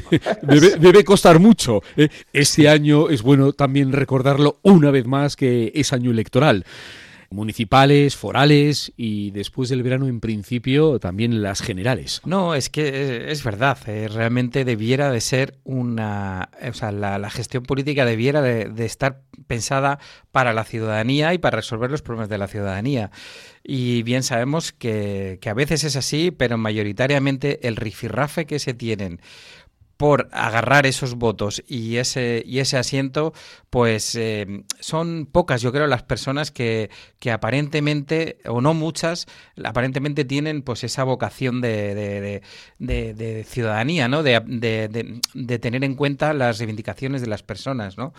debe, 0.41 0.77
debe, 0.77 1.03
costar 1.03 1.39
mucho. 1.39 1.81
¿eh? 1.97 2.07
Este 2.31 2.69
año 2.69 3.09
es 3.09 3.21
bueno 3.21 3.51
también 3.51 3.91
recordarlo 3.91 4.57
una 4.61 4.91
vez 4.91 5.05
más 5.05 5.35
que 5.35 5.71
es 5.75 5.91
año 5.91 6.11
electoral 6.11 6.65
municipales, 7.31 8.15
forales 8.15 8.91
y 8.97 9.31
después 9.31 9.69
del 9.69 9.83
verano 9.83 10.07
en 10.07 10.19
principio 10.19 10.99
también 10.99 11.41
las 11.41 11.61
generales. 11.61 12.21
No, 12.25 12.53
es 12.53 12.69
que 12.69 13.31
es 13.31 13.43
verdad, 13.43 13.77
eh, 13.87 14.07
realmente 14.07 14.65
debiera 14.65 15.09
de 15.11 15.21
ser 15.21 15.57
una, 15.63 16.49
o 16.67 16.73
sea, 16.73 16.91
la, 16.91 17.29
gestión 17.29 17.63
política 17.63 18.05
debiera 18.05 18.41
de, 18.41 18.85
estar 18.85 19.21
pensada 19.47 19.99
para 20.31 20.53
la 20.53 20.65
ciudadanía 20.65 21.33
y 21.33 21.37
para 21.37 21.57
resolver 21.57 21.89
los 21.89 22.01
problemas 22.01 22.29
de 22.29 22.37
la 22.37 22.47
ciudadanía. 22.47 23.11
Y 23.63 24.03
bien 24.03 24.23
sabemos 24.23 24.71
que, 24.71 25.37
que 25.41 25.49
a 25.49 25.53
veces 25.53 25.83
es 25.83 25.95
así, 25.95 26.31
pero 26.31 26.57
mayoritariamente 26.57 27.67
el 27.67 27.75
rifirrafe 27.75 28.45
que 28.45 28.59
se 28.59 28.73
tienen 28.73 29.21
por 30.01 30.29
agarrar 30.31 30.87
esos 30.87 31.13
votos 31.13 31.63
y 31.67 31.97
ese, 31.97 32.41
y 32.43 32.57
ese 32.57 32.75
asiento, 32.75 33.33
pues 33.69 34.15
eh, 34.15 34.63
son 34.79 35.27
pocas, 35.31 35.61
yo 35.61 35.71
creo, 35.71 35.85
las 35.85 36.01
personas 36.01 36.49
que, 36.49 36.89
que, 37.19 37.31
aparentemente, 37.31 38.39
o 38.47 38.61
no 38.61 38.73
muchas, 38.73 39.27
aparentemente 39.63 40.25
tienen 40.25 40.63
pues 40.63 40.83
esa 40.83 41.03
vocación 41.03 41.61
de, 41.61 42.41
de, 42.79 43.43
ciudadanía, 43.47 44.07
¿no? 44.07 44.23
De, 44.23 44.39
de, 44.39 45.59
tener 45.59 45.83
en 45.83 45.93
cuenta 45.93 46.33
las 46.33 46.57
reivindicaciones 46.57 47.21
de 47.21 47.27
las 47.27 47.43
personas, 47.43 47.95
¿no? 47.95 48.11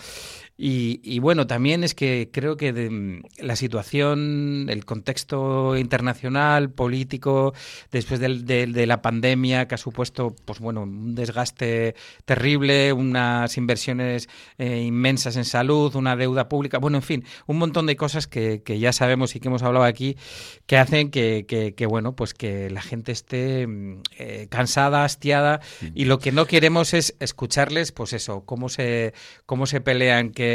Y, 0.64 1.18
bueno, 1.18 1.48
también 1.48 1.82
es 1.82 1.92
que 1.92 2.30
creo 2.32 2.56
que 2.56 2.72
mm, 2.72 3.22
la 3.44 3.56
situación, 3.56 4.66
el 4.68 4.84
contexto 4.84 5.76
internacional, 5.76 6.70
político, 6.70 7.52
después 7.90 8.20
de, 8.20 8.86
la 8.86 9.02
pandemia 9.02 9.66
que 9.66 9.74
ha 9.74 9.78
supuesto, 9.78 10.36
pues 10.44 10.60
bueno, 10.60 10.82
un 10.82 11.16
desgaste 11.16 11.96
terrible, 12.24 12.92
unas 12.92 13.56
inversiones 13.56 14.28
eh, 14.56 14.82
inmensas 14.82 15.34
en 15.34 15.44
salud, 15.44 15.96
una 15.96 16.14
deuda 16.14 16.48
pública, 16.48 16.78
bueno, 16.78 16.98
en 16.98 17.02
fin, 17.02 17.24
un 17.48 17.58
montón 17.58 17.86
de 17.86 17.96
cosas 17.96 18.28
que, 18.28 18.62
ya 18.64 18.92
sabemos 18.92 19.34
y 19.34 19.40
que 19.40 19.48
hemos 19.48 19.64
hablado 19.64 19.84
aquí 19.84 20.16
que 20.66 20.76
hacen 20.76 21.10
que, 21.10 21.44
que, 21.76 21.86
bueno, 21.86 22.14
pues 22.14 22.34
que 22.34 22.70
la 22.70 22.82
gente 22.82 23.10
esté 23.10 23.66
mm, 23.66 24.02
eh, 24.16 24.46
cansada, 24.48 25.04
hastiada 25.04 25.60
y 25.92 26.04
lo 26.04 26.20
que 26.20 26.30
no 26.30 26.46
queremos 26.46 26.94
es 26.94 27.16
escucharles, 27.18 27.90
pues 27.90 28.12
eso, 28.12 28.44
cómo 28.44 28.68
se, 28.68 29.12
cómo 29.44 29.66
se 29.66 29.80
pelean, 29.80 30.30
que 30.30 30.51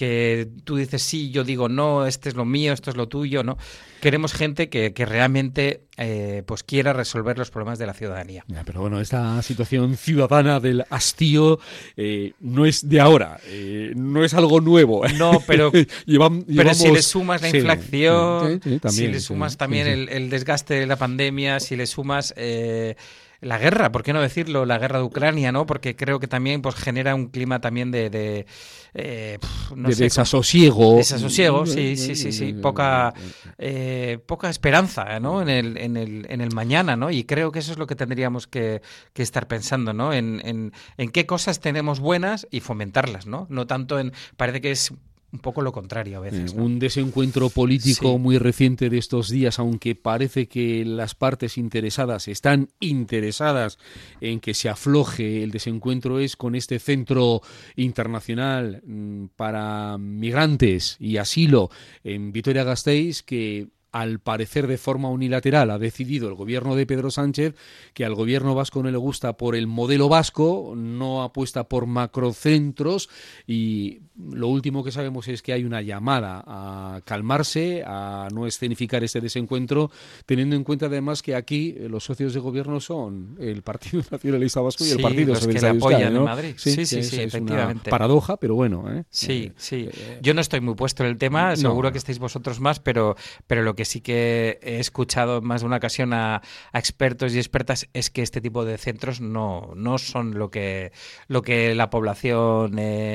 que 0.00 0.48
tú 0.64 0.76
dices 0.76 1.02
sí, 1.02 1.30
yo 1.30 1.44
digo 1.44 1.68
no, 1.68 2.06
este 2.06 2.30
es 2.30 2.34
lo 2.34 2.46
mío, 2.46 2.72
esto 2.72 2.88
es 2.88 2.96
lo 2.96 3.06
tuyo, 3.06 3.44
¿no? 3.44 3.58
Queremos 4.00 4.32
gente 4.32 4.70
que, 4.70 4.94
que 4.94 5.04
realmente 5.04 5.82
eh, 5.98 6.42
pues 6.46 6.62
quiera 6.62 6.94
resolver 6.94 7.36
los 7.36 7.50
problemas 7.50 7.78
de 7.78 7.84
la 7.84 7.92
ciudadanía. 7.92 8.42
pero 8.64 8.80
bueno, 8.80 8.98
esta 8.98 9.42
situación 9.42 9.98
ciudadana 9.98 10.58
del 10.58 10.86
hastío 10.88 11.60
eh, 11.98 12.32
no 12.40 12.64
es 12.64 12.88
de 12.88 12.98
ahora, 12.98 13.40
eh, 13.44 13.92
no 13.94 14.24
es 14.24 14.32
algo 14.32 14.62
nuevo. 14.62 15.02
No, 15.20 15.42
pero, 15.46 15.70
pero 16.06 16.72
si 16.72 16.90
le 16.90 17.02
sumas 17.02 17.42
la 17.42 17.50
inflación, 17.50 18.62
si 18.88 19.06
le 19.06 19.20
sumas 19.20 19.58
también 19.58 19.86
el, 19.86 20.08
el, 20.08 20.30
desgaste 20.30 20.72
de 20.72 20.86
la 20.86 20.96
pandemia, 20.96 21.60
si 21.60 21.76
le 21.76 21.86
sumas 21.86 22.32
la 23.40 23.58
guerra, 23.58 23.90
¿por 23.90 24.02
qué 24.02 24.12
no 24.12 24.20
decirlo? 24.20 24.66
La 24.66 24.78
guerra 24.78 24.98
de 24.98 25.04
Ucrania, 25.04 25.50
¿no? 25.50 25.64
Porque 25.66 25.96
creo 25.96 26.20
que 26.20 26.28
también 26.28 26.60
pues 26.60 26.74
genera 26.74 27.14
un 27.14 27.28
clima 27.28 27.60
también 27.60 27.90
de, 27.90 28.10
de, 28.10 28.46
eh, 28.94 29.38
desasosiego. 29.74 30.96
Desasosiego, 30.96 31.64
sí, 31.64 31.96
sí, 31.96 32.14
sí, 32.14 32.32
sí. 32.32 32.52
Poca, 32.52 33.14
eh, 33.58 34.18
poca 34.26 34.50
esperanza, 34.50 35.18
¿no? 35.20 35.40
En 35.40 35.48
el, 35.48 35.76
en, 35.78 35.96
el, 35.96 36.26
en 36.28 36.40
el 36.40 36.54
mañana, 36.54 36.96
¿no? 36.96 37.10
Y 37.10 37.24
creo 37.24 37.50
que 37.50 37.60
eso 37.60 37.72
es 37.72 37.78
lo 37.78 37.86
que 37.86 37.96
tendríamos 37.96 38.46
que, 38.46 38.82
que 39.14 39.22
estar 39.22 39.48
pensando, 39.48 39.92
¿no? 39.92 40.12
En, 40.12 40.42
en, 40.44 40.72
en 40.98 41.10
qué 41.10 41.24
cosas 41.24 41.60
tenemos 41.60 41.98
buenas 42.00 42.46
y 42.50 42.60
fomentarlas, 42.60 43.26
¿no? 43.26 43.46
No 43.48 43.66
tanto 43.66 43.98
en... 43.98 44.12
Parece 44.36 44.60
que 44.60 44.70
es 44.70 44.92
un 45.32 45.38
poco 45.38 45.62
lo 45.62 45.72
contrario 45.72 46.18
a 46.18 46.20
veces. 46.20 46.52
Un 46.54 46.78
desencuentro 46.78 47.50
político 47.50 48.18
muy 48.18 48.38
reciente 48.38 48.90
de 48.90 48.98
estos 48.98 49.30
días, 49.30 49.58
aunque 49.58 49.94
parece 49.94 50.48
que 50.48 50.84
las 50.84 51.14
partes 51.14 51.56
interesadas 51.56 52.26
están 52.28 52.68
interesadas 52.80 53.78
en 54.20 54.40
que 54.40 54.54
se 54.54 54.68
afloje 54.68 55.42
el 55.42 55.50
desencuentro, 55.50 56.18
es 56.18 56.36
con 56.36 56.54
este 56.54 56.78
centro 56.78 57.42
internacional 57.76 58.82
mm, 58.84 59.26
para 59.36 59.98
migrantes 59.98 60.96
y 60.98 61.18
asilo 61.18 61.70
en 62.02 62.32
Vitoria-Gasteiz 62.32 63.22
que 63.22 63.68
al 63.92 64.20
parecer 64.20 64.66
de 64.66 64.78
forma 64.78 65.08
unilateral, 65.08 65.70
ha 65.70 65.78
decidido 65.78 66.28
el 66.28 66.34
gobierno 66.34 66.76
de 66.76 66.86
Pedro 66.86 67.10
Sánchez 67.10 67.54
que 67.94 68.04
al 68.04 68.14
gobierno 68.14 68.54
vasco 68.54 68.82
no 68.82 68.90
le 68.90 68.96
gusta 68.96 69.36
por 69.36 69.56
el 69.56 69.66
modelo 69.66 70.08
vasco, 70.08 70.74
no 70.76 71.22
apuesta 71.22 71.64
por 71.68 71.86
macrocentros 71.86 73.08
y 73.46 74.00
lo 74.16 74.48
último 74.48 74.84
que 74.84 74.92
sabemos 74.92 75.28
es 75.28 75.42
que 75.42 75.52
hay 75.52 75.64
una 75.64 75.82
llamada 75.82 76.44
a 76.46 77.00
calmarse, 77.04 77.82
a 77.86 78.28
no 78.32 78.46
escenificar 78.46 79.02
ese 79.02 79.20
desencuentro, 79.20 79.90
teniendo 80.26 80.56
en 80.56 80.64
cuenta 80.64 80.86
además 80.86 81.22
que 81.22 81.34
aquí 81.34 81.74
los 81.88 82.04
socios 82.04 82.34
de 82.34 82.40
gobierno 82.40 82.80
son 82.80 83.36
el 83.40 83.62
Partido 83.62 84.02
Nacionalista 84.10 84.60
Vasco 84.60 84.84
y 84.84 84.90
el 84.90 85.00
Partido 85.00 85.34
Socialista 85.34 85.88
que 85.88 86.04
en 86.04 86.22
Madrid. 86.22 86.54
Sí, 86.56 86.84
sí, 86.84 87.02
sí, 87.02 87.20
efectivamente. 87.20 87.90
paradoja, 87.90 88.36
pero 88.36 88.54
bueno. 88.54 88.84
¿eh? 88.92 89.04
Sí, 89.10 89.44
eh, 89.48 89.52
sí. 89.56 89.88
Eh, 89.92 90.18
Yo 90.22 90.34
no 90.34 90.40
estoy 90.40 90.60
muy 90.60 90.74
puesto 90.74 91.04
en 91.04 91.10
el 91.10 91.18
tema, 91.18 91.56
seguro 91.56 91.92
que 91.92 91.98
estáis 91.98 92.18
vosotros 92.18 92.60
más, 92.60 92.80
pero, 92.80 93.16
pero 93.46 93.62
lo 93.62 93.74
que 93.74 93.79
sí 93.84 94.00
que 94.00 94.58
he 94.62 94.78
escuchado 94.78 95.38
en 95.38 95.44
más 95.44 95.62
de 95.62 95.66
una 95.66 95.76
ocasión 95.76 96.12
a, 96.12 96.42
expertos 96.72 97.34
y 97.34 97.38
expertas 97.38 97.88
es 97.92 98.10
que 98.10 98.22
este 98.22 98.40
tipo 98.40 98.64
de 98.64 98.78
centros 98.78 99.20
no, 99.20 99.72
no 99.76 99.98
son 99.98 100.38
lo 100.38 100.50
que, 100.50 100.92
lo 101.28 101.42
que 101.42 101.74
la 101.74 101.90
población 101.90 102.74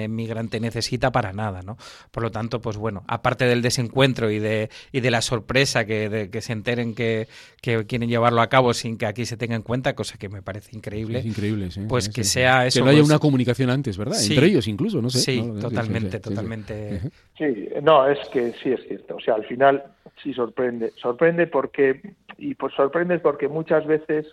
migrante 0.09 0.59
necesita 0.59 1.11
para 1.11 1.33
nada, 1.33 1.61
¿no? 1.61 1.77
Por 2.11 2.23
lo 2.23 2.31
tanto, 2.31 2.61
pues 2.61 2.77
bueno, 2.77 3.03
aparte 3.07 3.45
del 3.45 3.61
desencuentro 3.61 4.31
y 4.31 4.39
de, 4.39 4.69
y 4.91 4.99
de 4.99 5.11
la 5.11 5.21
sorpresa 5.21 5.85
que, 5.85 6.09
de, 6.09 6.29
que 6.29 6.41
se 6.41 6.53
enteren 6.53 6.95
que, 6.95 7.27
que, 7.61 7.85
quieren 7.85 8.09
llevarlo 8.09 8.41
a 8.41 8.47
cabo 8.47 8.73
sin 8.73 8.97
que 8.97 9.05
aquí 9.05 9.25
se 9.25 9.37
tenga 9.37 9.55
en 9.55 9.61
cuenta, 9.61 9.95
cosa 9.95 10.17
que 10.17 10.29
me 10.29 10.41
parece 10.41 10.75
increíble. 10.75 11.19
Es 11.19 11.25
increíble, 11.25 11.71
sí. 11.71 11.81
Pues 11.87 12.09
que 12.09 12.23
sea 12.23 12.65
eso. 12.65 12.79
Que 12.79 12.83
no 12.83 12.89
haya 12.89 12.99
pues 12.99 13.09
una 13.09 13.19
comunicación 13.19 13.69
antes, 13.69 13.97
¿verdad? 13.97 14.21
Entre 14.21 14.47
ellos 14.47 14.67
incluso, 14.67 15.01
no 15.01 15.09
sé. 15.09 15.19
Sí, 15.19 15.43
totalmente, 15.59 16.19
totalmente. 16.19 17.01
Sí, 17.37 17.69
no, 17.81 18.07
es 18.07 18.19
que 18.29 18.53
sí 18.61 18.69
es 18.69 18.81
cierto. 18.87 19.15
O 19.15 19.19
sea, 19.19 19.35
al 19.35 19.45
final 19.45 19.83
sí 20.23 20.33
sorprende. 20.33 20.91
Sorprende 20.95 21.47
porque, 21.47 22.15
y 22.37 22.55
pues 22.55 22.73
sorprende 22.73 23.19
porque 23.19 23.47
muchas 23.47 23.85
veces 23.85 24.27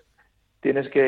tienes 0.61 0.89
que 0.91 1.01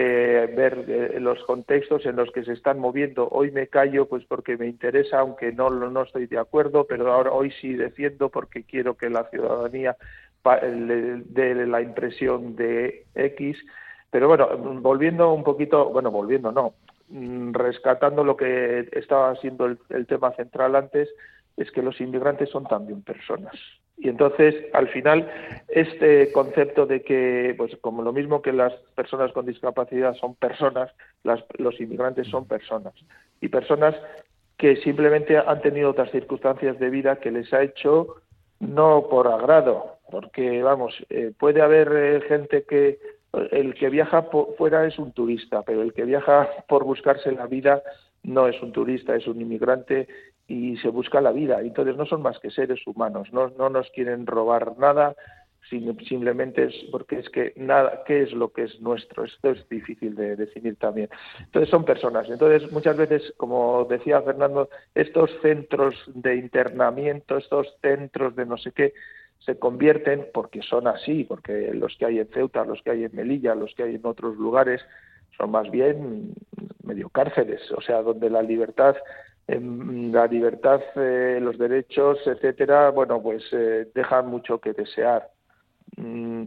ver 0.56 0.84
eh, 0.88 1.20
los 1.20 1.42
contextos 1.44 2.04
en 2.06 2.16
los 2.16 2.30
que 2.32 2.44
se 2.44 2.52
están 2.52 2.78
moviendo. 2.78 3.28
Hoy 3.30 3.52
me 3.52 3.68
callo 3.68 4.08
pues 4.08 4.24
porque 4.26 4.56
me 4.56 4.66
interesa, 4.66 5.20
aunque 5.20 5.52
no, 5.52 5.70
no 5.70 6.02
estoy 6.02 6.26
de 6.26 6.38
acuerdo, 6.38 6.86
pero 6.86 7.12
ahora 7.12 7.30
hoy 7.32 7.52
sí 7.60 7.74
defiendo 7.74 8.30
porque 8.30 8.64
quiero 8.64 8.96
que 8.96 9.08
la 9.08 9.24
ciudadanía 9.30 9.96
dé 10.44 11.66
la 11.66 11.80
impresión 11.80 12.56
de 12.56 13.06
X. 13.14 13.56
Pero 14.10 14.28
bueno, 14.28 14.48
volviendo 14.80 15.32
un 15.32 15.44
poquito, 15.44 15.88
bueno, 15.90 16.10
volviendo 16.10 16.52
no, 16.52 16.74
mm, 17.08 17.52
rescatando 17.52 18.24
lo 18.24 18.36
que 18.36 18.88
estaba 18.92 19.34
siendo 19.36 19.66
el 19.66 20.06
tema 20.06 20.32
central 20.32 20.74
antes, 20.76 21.08
es 21.56 21.70
que 21.70 21.82
los 21.82 22.00
inmigrantes 22.00 22.50
son 22.50 22.64
también 22.64 23.02
personas. 23.02 23.54
Y 23.96 24.08
entonces, 24.08 24.54
al 24.72 24.88
final, 24.88 25.30
este 25.68 26.32
concepto 26.32 26.84
de 26.86 27.02
que, 27.02 27.54
pues 27.56 27.76
como 27.80 28.02
lo 28.02 28.12
mismo 28.12 28.42
que 28.42 28.52
las 28.52 28.72
personas 28.96 29.32
con 29.32 29.46
discapacidad 29.46 30.14
son 30.14 30.34
personas, 30.34 30.90
los 31.22 31.80
inmigrantes 31.80 32.26
son 32.28 32.46
personas. 32.46 32.94
Y 33.40 33.48
personas 33.48 33.94
que 34.56 34.76
simplemente 34.76 35.38
han 35.38 35.60
tenido 35.62 35.90
otras 35.90 36.10
circunstancias 36.10 36.78
de 36.78 36.90
vida 36.90 37.16
que 37.16 37.30
les 37.30 37.52
ha 37.52 37.62
hecho 37.62 38.16
no 38.60 39.06
por 39.08 39.28
agrado, 39.28 39.98
porque, 40.10 40.62
vamos, 40.62 40.94
eh, 41.10 41.32
puede 41.38 41.60
haber 41.60 41.90
eh, 41.92 42.20
gente 42.28 42.64
que 42.64 42.98
el 43.50 43.74
que 43.74 43.90
viaja 43.90 44.28
fuera 44.56 44.86
es 44.86 44.98
un 44.98 45.12
turista, 45.12 45.62
pero 45.62 45.82
el 45.82 45.92
que 45.92 46.04
viaja 46.04 46.48
por 46.68 46.84
buscarse 46.84 47.32
la 47.32 47.46
vida 47.46 47.82
no 48.22 48.48
es 48.48 48.60
un 48.62 48.72
turista, 48.72 49.14
es 49.14 49.26
un 49.26 49.40
inmigrante 49.40 50.08
y 50.46 50.76
se 50.78 50.88
busca 50.88 51.20
la 51.20 51.32
vida. 51.32 51.60
Entonces 51.60 51.96
no 51.96 52.06
son 52.06 52.22
más 52.22 52.38
que 52.38 52.50
seres 52.50 52.86
humanos, 52.86 53.32
no, 53.32 53.48
no 53.58 53.70
nos 53.70 53.90
quieren 53.90 54.26
robar 54.26 54.78
nada, 54.78 55.14
simplemente 55.68 56.64
es 56.64 56.74
porque 56.90 57.18
es 57.18 57.28
que 57.30 57.52
nada, 57.56 58.02
¿qué 58.06 58.22
es 58.22 58.32
lo 58.32 58.52
que 58.52 58.64
es 58.64 58.80
nuestro? 58.80 59.24
Esto 59.24 59.50
es 59.50 59.68
difícil 59.68 60.14
de 60.14 60.36
definir 60.36 60.76
también. 60.76 61.08
Entonces 61.40 61.70
son 61.70 61.84
personas. 61.84 62.28
Entonces 62.28 62.70
muchas 62.70 62.96
veces, 62.96 63.32
como 63.36 63.86
decía 63.88 64.20
Fernando, 64.22 64.68
estos 64.94 65.30
centros 65.42 65.94
de 66.14 66.36
internamiento, 66.36 67.38
estos 67.38 67.74
centros 67.80 68.36
de 68.36 68.46
no 68.46 68.58
sé 68.58 68.72
qué, 68.72 68.92
se 69.38 69.58
convierten, 69.58 70.26
porque 70.32 70.62
son 70.62 70.86
así, 70.86 71.24
porque 71.24 71.72
los 71.74 71.96
que 71.98 72.06
hay 72.06 72.18
en 72.18 72.28
Ceuta, 72.28 72.64
los 72.64 72.80
que 72.82 72.92
hay 72.92 73.04
en 73.04 73.14
Melilla, 73.14 73.54
los 73.54 73.74
que 73.74 73.82
hay 73.82 73.96
en 73.96 74.06
otros 74.06 74.36
lugares, 74.36 74.80
son 75.36 75.50
más 75.50 75.70
bien 75.70 76.32
medio 76.82 77.08
cárceles, 77.10 77.60
o 77.72 77.80
sea, 77.80 78.02
donde 78.02 78.30
la 78.30 78.42
libertad 78.42 78.96
la 79.46 80.26
libertad, 80.26 80.80
eh, 80.96 81.38
los 81.40 81.58
derechos, 81.58 82.18
etcétera, 82.26 82.90
bueno, 82.90 83.20
pues 83.20 83.44
eh, 83.52 83.86
dejan 83.94 84.28
mucho 84.28 84.58
que 84.58 84.72
desear. 84.72 85.28
Mm, 85.96 86.44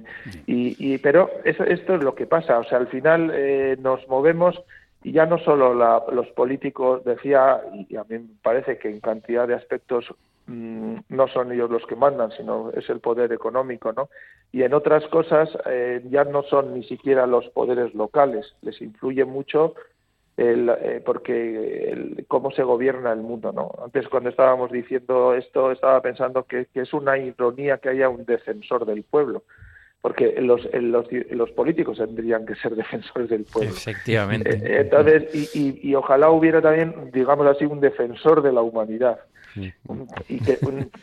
y, 0.48 0.98
pero 0.98 1.30
eso, 1.46 1.64
esto 1.64 1.96
es 1.96 2.04
lo 2.04 2.16
que 2.16 2.26
pasa, 2.26 2.58
o 2.60 2.64
sea, 2.64 2.80
al 2.80 2.88
final 2.88 3.32
eh, 3.34 3.78
nos 3.80 4.06
movemos 4.08 4.60
y 5.04 5.12
ya 5.12 5.26
no 5.26 5.38
solo 5.38 5.74
los 6.12 6.28
políticos, 6.30 7.06
decía, 7.06 7.62
y 7.88 7.96
a 7.96 8.04
mí 8.04 8.18
me 8.18 8.36
parece 8.42 8.78
que 8.78 8.90
en 8.90 9.00
cantidad 9.00 9.48
de 9.48 9.54
aspectos 9.54 10.06
mm, 10.48 10.96
no 11.10 11.28
son 11.28 11.52
ellos 11.52 11.70
los 11.70 11.86
que 11.86 11.96
mandan, 11.96 12.32
sino 12.32 12.72
es 12.72 12.90
el 12.90 13.00
poder 13.00 13.32
económico, 13.32 13.94
¿no? 13.94 14.10
Y 14.52 14.64
en 14.64 14.74
otras 14.74 15.06
cosas 15.08 15.50
ya 16.10 16.24
no 16.24 16.42
son 16.44 16.74
ni 16.74 16.84
siquiera 16.84 17.28
los 17.28 17.48
poderes 17.50 17.94
locales, 17.94 18.56
les 18.62 18.82
influye 18.82 19.24
mucho 19.24 19.76
el, 20.38 20.70
eh, 20.70 21.02
porque 21.04 21.90
el, 21.92 22.26
cómo 22.28 22.52
se 22.52 22.64
gobierna 22.64 23.12
el 23.12 23.22
mundo. 23.22 23.52
¿no? 23.52 23.72
Antes, 23.84 24.08
cuando 24.08 24.30
estábamos 24.30 24.72
diciendo 24.72 25.34
esto, 25.34 25.72
estaba 25.72 26.02
pensando 26.02 26.44
que, 26.44 26.68
es 26.74 26.94
una 26.94 27.18
ironía 27.18 27.80
que 27.80 27.90
haya 27.90 28.08
un 28.08 28.24
defensor 28.24 28.86
del 28.86 29.04
pueblo, 29.04 29.44
porque 30.00 30.40
los, 30.40 30.62
los, 30.74 31.08
los, 31.32 31.52
políticos 31.52 31.98
tendrían 31.98 32.46
que 32.46 32.56
ser 32.56 32.76
defensores 32.76 33.30
del 33.30 33.46
pueblo. 33.46 33.72
Efectivamente. 33.72 34.52
Eh, 34.52 34.82
entonces, 34.82 35.56
y, 35.56 35.80
y, 35.90 35.96
ojalá 35.96 36.30
hubiera 36.30 36.62
también, 36.62 37.10
digamos 37.12 37.48
así, 37.48 37.66
un 37.66 37.82
defensor 37.82 38.44
de 38.44 38.54
la 38.54 38.62
humanidad. 38.62 39.20
Y 40.28 40.40
que, 40.40 40.58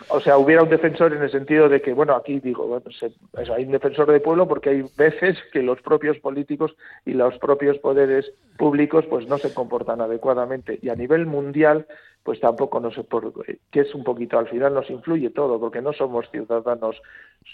o 0.09 0.21
sea, 0.21 0.39
hubiera 0.39 0.63
un 0.63 0.69
defensor 0.69 1.13
en 1.13 1.23
el 1.23 1.31
sentido 1.31 1.69
de 1.69 1.81
que, 1.81 1.93
bueno, 1.93 2.15
aquí 2.15 2.41
digo, 2.41 2.67
bueno, 2.67 2.87
hay 3.55 3.65
un 3.65 3.73
defensor 3.73 4.11
del 4.11 4.23
pueblo 4.23 4.47
porque 4.49 4.71
hay 4.71 4.85
veces 4.97 5.39
que 5.53 5.63
los 5.63 5.81
propios 5.83 6.19
políticos 6.19 6.75
y 7.05 7.13
los 7.13 7.39
propios 7.39 7.79
poderes 7.79 8.33
públicos 8.57 9.05
pues 9.09 9.27
no 9.27 9.39
se 9.39 9.53
comportan 9.53 10.01
adecuadamente. 10.01 10.79
Y 10.83 10.89
a 10.89 10.95
nivel 10.97 11.27
mundial, 11.27 11.87
pues 12.25 12.41
tampoco 12.41 12.81
no 12.81 12.91
sé 12.91 13.05
por 13.05 13.33
qué 13.71 13.81
es 13.81 13.95
un 13.95 14.03
poquito, 14.03 14.39
al 14.39 14.49
final 14.49 14.73
nos 14.73 14.89
influye 14.89 15.29
todo, 15.31 15.61
porque 15.61 15.83
no 15.83 15.93
somos 15.93 16.29
ciudadanos 16.31 17.01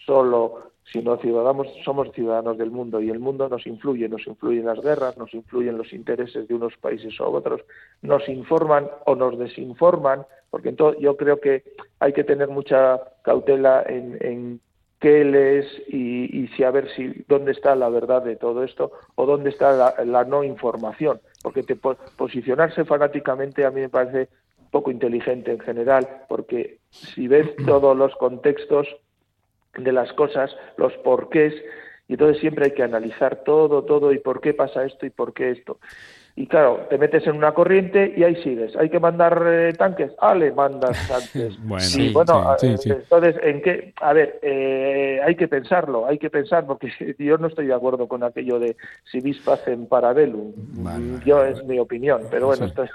solo, 0.06 0.70
sino 0.92 1.16
ciudadanos, 1.16 1.66
somos 1.84 2.12
ciudadanos 2.12 2.56
del 2.56 2.70
mundo 2.70 3.00
y 3.00 3.10
el 3.10 3.18
mundo 3.18 3.48
nos 3.48 3.66
influye, 3.66 4.08
nos 4.08 4.26
influyen 4.28 4.66
las 4.66 4.80
guerras, 4.80 5.18
nos 5.18 5.34
influyen 5.34 5.76
los 5.76 5.92
intereses 5.92 6.46
de 6.46 6.54
unos 6.54 6.76
países 6.76 7.20
o 7.20 7.30
otros, 7.30 7.62
nos 8.00 8.28
informan 8.28 8.88
o 9.06 9.16
nos 9.16 9.36
desinforman, 9.38 10.24
porque 10.50 10.68
entonces 10.68 11.02
yo 11.02 11.16
creo 11.16 11.40
que 11.40 11.64
hay 11.98 12.12
que 12.12 12.24
tener 12.24 12.48
mucha 12.48 13.00
cautela 13.22 13.84
en, 13.86 14.60
qué 15.00 15.24
lees 15.24 15.66
y, 15.88 16.42
y, 16.42 16.48
si 16.48 16.62
a 16.62 16.70
ver 16.70 16.86
si 16.94 17.24
dónde 17.26 17.52
está 17.52 17.74
la 17.74 17.88
verdad 17.88 18.22
de 18.22 18.36
todo 18.36 18.62
esto 18.62 18.92
o 19.14 19.24
dónde 19.24 19.48
está 19.48 19.94
la, 20.04 20.24
no 20.24 20.44
información 20.44 21.22
porque 21.42 21.62
te, 21.62 21.74
posicionarse 21.74 22.84
fanáticamente 22.84 23.64
a 23.64 23.70
mí 23.70 23.80
me 23.80 23.88
parece 23.88 24.28
poco 24.70 24.90
inteligente 24.90 25.50
en 25.50 25.60
general, 25.60 26.24
porque 26.28 26.78
si 26.90 27.28
ves 27.28 27.48
todos 27.66 27.96
los 27.96 28.14
contextos 28.16 28.88
de 29.76 29.92
las 29.92 30.12
cosas, 30.12 30.54
los 30.76 30.92
porqués, 30.98 31.54
y 32.08 32.14
entonces 32.14 32.40
siempre 32.40 32.66
hay 32.66 32.72
que 32.72 32.82
analizar 32.82 33.44
todo, 33.44 33.84
todo, 33.84 34.12
y 34.12 34.18
por 34.18 34.40
qué 34.40 34.52
pasa 34.52 34.84
esto 34.84 35.06
y 35.06 35.10
por 35.10 35.32
qué 35.32 35.50
esto 35.50 35.78
y 36.40 36.46
claro, 36.46 36.86
te 36.88 36.96
metes 36.96 37.26
en 37.26 37.36
una 37.36 37.52
corriente 37.52 38.14
y 38.16 38.24
ahí 38.24 38.34
sigues. 38.42 38.74
¿Hay 38.74 38.88
que 38.88 38.98
mandar 38.98 39.44
eh, 39.46 39.74
tanques? 39.74 40.10
Ah, 40.18 40.34
le 40.34 40.50
mandas 40.52 40.96
tanques. 41.06 41.62
bueno, 41.62 41.84
sí, 41.84 42.10
bueno 42.14 42.56
eh, 42.62 42.78
entonces, 42.86 43.36
¿en 43.42 43.60
qué? 43.60 43.92
A 44.00 44.14
ver, 44.14 44.38
eh, 44.40 45.20
hay 45.22 45.36
que 45.36 45.48
pensarlo, 45.48 46.06
hay 46.06 46.16
que 46.16 46.30
pensar, 46.30 46.64
porque 46.64 46.88
yo 47.18 47.36
no 47.36 47.48
estoy 47.48 47.66
de 47.66 47.74
acuerdo 47.74 48.08
con 48.08 48.24
aquello 48.24 48.58
de 48.58 48.74
si 49.04 49.20
vis 49.20 49.38
en 49.66 49.86
parabellum. 49.86 50.54
yo 51.26 51.44
es 51.44 51.62
mi 51.64 51.78
opinión, 51.78 52.22
pero 52.30 52.46
bueno, 52.46 52.64
esto 52.64 52.84
es, 52.84 52.90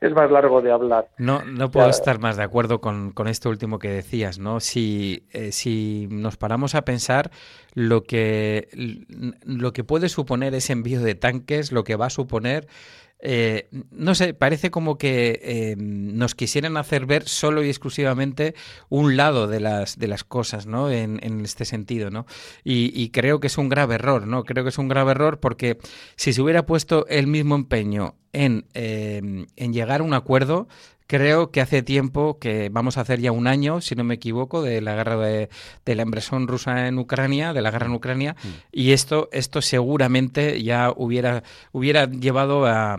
es, 0.00 0.12
más 0.12 0.30
largo 0.30 0.62
de 0.62 0.70
hablar. 0.70 1.08
No, 1.18 1.44
no 1.44 1.72
puedo 1.72 1.88
estar 1.88 2.20
más 2.20 2.36
de 2.36 2.44
acuerdo 2.44 2.80
con, 2.80 3.10
con 3.10 3.26
esto 3.26 3.50
último 3.50 3.80
que 3.80 3.88
decías, 3.88 4.38
¿no? 4.38 4.60
Si, 4.60 5.24
si 5.50 6.06
nos 6.12 6.36
paramos 6.36 6.76
a 6.76 6.82
pensar 6.82 7.32
lo 7.74 8.04
que, 8.04 8.68
lo 9.44 9.72
que 9.72 9.82
puede 9.82 10.08
suponer 10.08 10.54
ese 10.54 10.72
envío 10.72 11.00
de 11.00 11.16
tanques, 11.16 11.72
lo 11.72 11.82
que 11.82 11.96
va 11.96 12.06
a 12.06 12.10
suponer 12.10 12.68
eh, 13.26 13.68
no 13.90 14.14
sé, 14.14 14.34
parece 14.34 14.70
como 14.70 14.98
que 14.98 15.40
eh, 15.42 15.76
nos 15.78 16.34
quisieran 16.34 16.76
hacer 16.76 17.06
ver 17.06 17.26
solo 17.26 17.64
y 17.64 17.70
exclusivamente 17.70 18.54
un 18.90 19.16
lado 19.16 19.48
de 19.48 19.60
las, 19.60 19.98
de 19.98 20.08
las 20.08 20.24
cosas, 20.24 20.66
¿no? 20.66 20.90
En, 20.90 21.14
este 21.42 21.64
sentido, 21.64 22.10
¿no? 22.10 22.26
Y, 22.64 23.08
creo 23.10 23.40
que 23.40 23.46
es 23.46 23.56
un 23.56 23.70
grave 23.70 23.94
error, 23.94 24.26
¿no? 24.26 24.44
Creo 24.44 24.62
que 24.62 24.68
es 24.68 24.78
un 24.78 24.88
grave 24.88 25.12
error 25.12 25.40
porque 25.40 25.78
si 26.16 26.34
se 26.34 26.42
hubiera 26.42 26.66
puesto 26.66 27.06
el 27.06 27.26
mismo 27.26 27.54
empeño 27.54 28.14
en, 28.34 28.66
eh, 28.74 29.46
en 29.56 29.72
llegar 29.72 30.02
a 30.02 30.04
un 30.04 30.12
acuerdo, 30.12 30.68
Creo 31.06 31.50
que 31.50 31.60
hace 31.60 31.82
tiempo, 31.82 32.38
que 32.38 32.70
vamos 32.70 32.96
a 32.96 33.02
hacer 33.02 33.20
ya 33.20 33.30
un 33.30 33.46
año, 33.46 33.82
si 33.82 33.94
no 33.94 34.04
me 34.04 34.14
equivoco, 34.14 34.62
de 34.62 34.80
la 34.80 34.94
guerra 34.94 35.18
de, 35.18 35.48
la 35.84 36.02
inversión 36.02 36.48
rusa 36.48 36.88
en 36.88 36.98
Ucrania, 36.98 37.52
de 37.52 37.60
la 37.60 37.70
guerra 37.70 37.86
en 37.86 37.92
Ucrania, 37.92 38.36
mm. 38.42 38.48
y 38.72 38.92
esto, 38.92 39.28
esto 39.30 39.60
seguramente 39.60 40.62
ya 40.62 40.92
hubiera, 40.96 41.42
hubiera 41.72 42.06
llevado 42.06 42.66
a, 42.66 42.96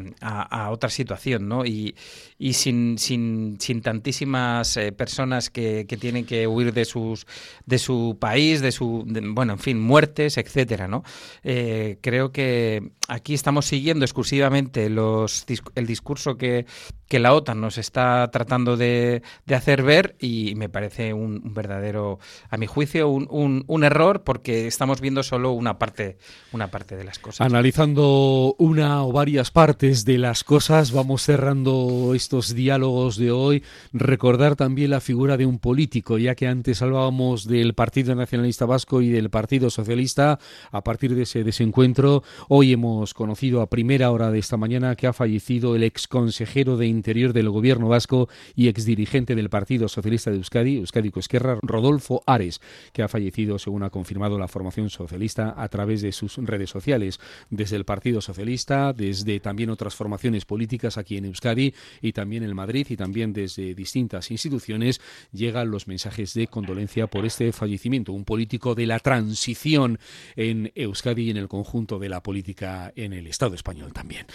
otra 0.69 0.89
situación, 0.89 1.47
¿no? 1.47 1.65
Y, 1.65 1.95
y 2.37 2.53
sin, 2.53 2.97
sin, 2.97 3.57
sin 3.59 3.81
tantísimas 3.81 4.75
eh, 4.77 4.91
personas 4.91 5.49
que, 5.49 5.85
que, 5.87 5.95
tienen 5.95 6.25
que 6.25 6.47
huir 6.47 6.73
de 6.73 6.83
sus 6.83 7.25
de 7.65 7.79
su 7.79 8.17
país, 8.19 8.61
de 8.61 8.71
su 8.71 9.05
bueno, 9.33 9.53
en 9.53 9.59
fin, 9.59 9.79
muertes, 9.79 10.37
etcétera, 10.37 10.87
¿no? 10.87 11.03
Eh, 11.43 11.97
creo 12.01 12.31
que 12.31 12.91
aquí 13.07 13.33
estamos 13.33 13.65
siguiendo 13.65 14.03
exclusivamente 14.03 14.89
los 14.89 15.45
el 15.75 15.85
discurso 15.85 16.37
que, 16.37 16.65
que 17.07 17.19
la 17.19 17.33
OTAN 17.33 17.61
nos 17.61 17.77
está 17.77 18.29
tratando 18.31 18.77
de, 18.77 19.21
de 19.45 19.55
hacer 19.55 19.83
ver 19.83 20.15
y 20.19 20.55
me 20.55 20.69
parece 20.69 21.13
un, 21.13 21.53
verdadero, 21.53 22.19
a 22.49 22.57
mi 22.57 22.65
juicio, 22.65 23.09
un, 23.09 23.63
un, 23.67 23.83
error 23.83 24.23
porque 24.23 24.67
estamos 24.67 25.01
viendo 25.01 25.21
solo 25.21 25.51
una 25.51 25.77
parte, 25.77 26.17
una 26.51 26.71
parte 26.71 26.95
de 26.95 27.03
las 27.03 27.19
cosas. 27.19 27.45
Analizando 27.45 28.55
una 28.57 29.03
o 29.03 29.11
varias 29.11 29.51
partes 29.51 30.05
de 30.05 30.17
las 30.17 30.43
cosas, 30.43 30.91
vamos 30.91 31.21
cerrando 31.21 32.15
estos 32.25 32.55
diálogos 32.55 33.17
de 33.17 33.29
hoy, 33.29 33.61
recordar 33.93 34.55
también 34.55 34.89
la 34.89 34.99
figura 34.99 35.37
de 35.37 35.45
un 35.45 35.59
político, 35.59 36.17
ya 36.17 36.33
que 36.33 36.47
antes 36.47 36.81
hablábamos 36.81 37.47
del 37.47 37.75
Partido 37.75 38.15
Nacionalista 38.15 38.65
Vasco 38.65 39.03
y 39.03 39.09
del 39.09 39.29
Partido 39.29 39.69
Socialista. 39.69 40.39
A 40.71 40.83
partir 40.83 41.13
de 41.13 41.21
ese 41.21 41.43
desencuentro, 41.43 42.23
hoy 42.49 42.73
hemos 42.73 43.13
conocido 43.13 43.61
a 43.61 43.69
primera 43.69 44.09
hora 44.09 44.31
de 44.31 44.39
esta 44.39 44.57
mañana 44.57 44.95
que 44.95 45.05
ha 45.05 45.13
fallecido 45.13 45.75
el 45.75 45.83
ex 45.83 46.07
consejero 46.07 46.77
de 46.77 46.87
Interior 46.87 47.31
del 47.31 47.51
Gobierno 47.51 47.89
vasco 47.89 48.27
y 48.55 48.69
ex 48.69 48.85
dirigente 48.85 49.35
del 49.35 49.51
Partido 49.51 49.87
Socialista 49.87 50.31
de 50.31 50.37
Euskadi, 50.37 50.77
Euskadi 50.77 51.11
Esquerra, 51.15 51.59
Rodolfo 51.61 52.23
Ares, 52.25 52.59
que 52.91 53.03
ha 53.03 53.07
fallecido, 53.07 53.59
según 53.59 53.83
ha 53.83 53.91
confirmado 53.91 54.39
la 54.39 54.47
formación 54.47 54.89
socialista, 54.89 55.53
a 55.55 55.69
través 55.69 56.01
de 56.01 56.11
sus 56.11 56.37
redes 56.37 56.71
sociales. 56.71 57.19
Desde 57.51 57.75
el 57.75 57.85
Partido 57.85 58.19
Socialista, 58.19 58.93
desde 58.93 59.39
también 59.39 59.69
otras 59.69 59.93
formaciones 59.93 60.45
políticas 60.45 60.97
aquí 60.97 61.17
en 61.17 61.25
Euskadi 61.25 61.75
y 62.01 62.14
también 62.15 62.41
en 62.41 62.55
Madrid 62.55 62.87
y 62.89 62.97
también 62.97 63.31
desde 63.31 63.75
distintas 63.75 64.31
instituciones 64.31 64.99
llegan 65.31 65.69
los 65.69 65.87
mensajes 65.87 66.33
de 66.33 66.47
condolencia 66.47 67.05
por 67.05 67.25
este 67.25 67.51
fallecimiento. 67.51 68.11
Un 68.13 68.25
político 68.25 68.73
de 68.73 68.87
la 68.87 68.97
transición 68.97 69.99
en 70.35 70.71
Euskadi 70.73 71.27
y 71.27 71.29
en 71.29 71.37
el 71.37 71.47
conjunto 71.47 71.99
de 71.99 72.09
la 72.09 72.23
política 72.23 72.91
en 72.95 73.13
el 73.13 73.27
Estado 73.27 73.53
español 73.53 73.93
también. 73.93 74.25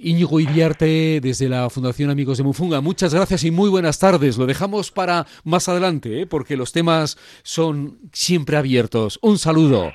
Íñigo 0.00 0.40
Iriarte, 0.40 1.20
desde 1.20 1.48
la 1.48 1.70
Fundación 1.70 2.10
Amigos 2.10 2.38
de 2.38 2.44
Mufunga, 2.44 2.80
muchas 2.80 3.14
gracias 3.14 3.44
y 3.44 3.52
muy 3.52 3.70
buenas 3.70 4.00
tardes. 4.00 4.38
Lo 4.38 4.46
dejamos 4.46 4.90
para 4.90 5.26
más 5.44 5.68
adelante, 5.68 6.22
¿eh? 6.22 6.26
porque 6.26 6.56
los 6.56 6.72
temas 6.72 7.16
son 7.42 7.98
siempre 8.12 8.56
abiertos. 8.56 9.20
Un 9.22 9.38
saludo. 9.38 9.92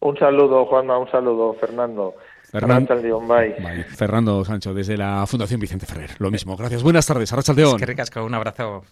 Un 0.00 0.16
saludo, 0.18 0.64
Juanma, 0.66 0.98
un 0.98 1.10
saludo, 1.10 1.54
Fernando. 1.54 2.14
Fernando 2.50 4.44
Sancho, 4.44 4.74
desde 4.74 4.96
la 4.96 5.26
Fundación 5.26 5.60
Vicente 5.60 5.86
Ferrer. 5.86 6.10
Lo 6.18 6.30
mismo. 6.30 6.56
Gracias. 6.56 6.82
Buenas 6.82 7.06
tardes. 7.06 7.32
Arracha 7.32 7.52
León. 7.52 7.80
Es 7.82 8.10
que 8.10 8.20
un 8.20 8.34
abrazo. 8.34 8.82